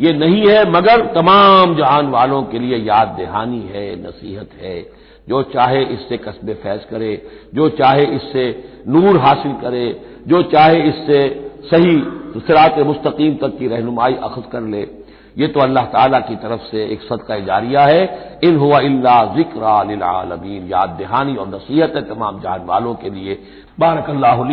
ये 0.00 0.12
नहीं 0.12 0.46
है, 0.48 0.70
मगर 0.70 1.04
तमाम 1.14 1.74
जहान 1.76 2.06
वालों 2.06 2.42
के 2.42 2.58
लिए 2.58 2.76
याद 2.78 3.16
दहानी 3.18 3.60
है, 3.72 3.84
नसीहत 4.02 4.50
है। 4.62 4.80
जो 5.28 5.42
चाहे 5.44 5.82
इससे 5.84 6.16
कस्बे 6.16 6.54
फैज 6.54 6.84
करे, 6.84 7.10
जो 7.54 7.68
चाहे 7.68 8.04
इससे 8.06 8.44
नूर 8.88 9.18
हासिल 9.18 9.52
करे, 9.52 9.86
जो 10.26 10.42
चाहे 10.42 10.82
इससे 10.82 11.18
सही 11.64 11.96
सिरात 12.38 12.78
मुस्तकीम 12.78 13.34
तक 13.34 13.58
की 13.58 13.68
रहनुमाई 13.68 14.14
अखज 14.14 14.46
कर 14.52 14.62
ले 14.62 14.82
ये 15.38 15.46
तो 15.48 15.60
अल्लाह 15.60 15.84
ताला 15.84 16.18
की 16.20 16.36
तरफ़ 16.36 16.60
से 16.60 16.84
एक 16.92 17.02
सदका 17.02 17.38
जारिया 17.40 17.82
है। 17.82 18.38
इन 18.44 18.56
हुआ 18.56 18.78
इल्ला 18.80 19.16
जिक्रालमीन 19.34 20.66
याद 20.68 20.96
दहानी 21.00 21.36
और 21.36 21.48
नसीहत 21.48 21.92
है 21.96 22.02
तमाम 22.08 22.40
जान 22.40 22.64
वालों 22.64 22.94
के 22.94 23.10
लिए। 23.10 23.34
बारक 23.80 24.08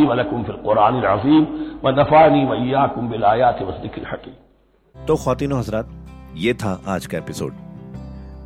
वलकुम 0.09 0.43
फिल 0.43 0.55
कुरान 0.55 1.01
अजीम। 1.03 1.43
व 1.83 1.89
नफ़ानी 1.99 2.43
वैयाकुम 2.45 3.09
बिलायात 3.09 3.61
वसदिकिल 3.61 4.05
हकीम। 4.05 5.05
तो 5.05 5.15
खातिन 5.15 5.53
हजरात, 5.53 5.89
ये 6.35 6.53
था 6.53 6.81
आज 6.87 7.05
का 7.05 7.17
एपिसोड। 7.17 7.53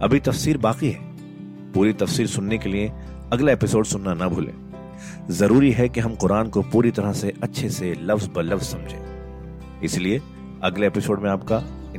अभी 0.04 0.19
तफसीर 0.19 0.58
बाकी 0.58 0.89
है। 0.89 0.99
पूरी 1.73 1.93
तफसीर 1.93 2.28
सुनने 2.28 2.58
के 2.58 2.69
लिए 2.69 2.91
अगला 3.34 3.52
एपिसोड 3.52 3.86
सुनना 3.86 4.13
ना 4.13 4.28
भूलें। 4.28 4.54
ज़रूरी 5.32 5.71
है 5.71 5.89
कि 5.89 5.99
हम 5.99 6.15
कुरान 6.15 6.49
को 6.49 6.62
पूरी 6.73 6.91
तरह 6.91 7.12
से 7.13 7.34
अच्छे 7.43 7.69
से 7.69 7.93
लफ्ज 8.02 8.30
ब 8.36 8.39
लफ्ज 8.43 8.63
समझें। 8.63 9.82
इसलिए 9.84 10.21
अगले 10.63 10.88
एपिसोड 10.88 11.19
में 11.19 11.30
आपका 11.30 11.62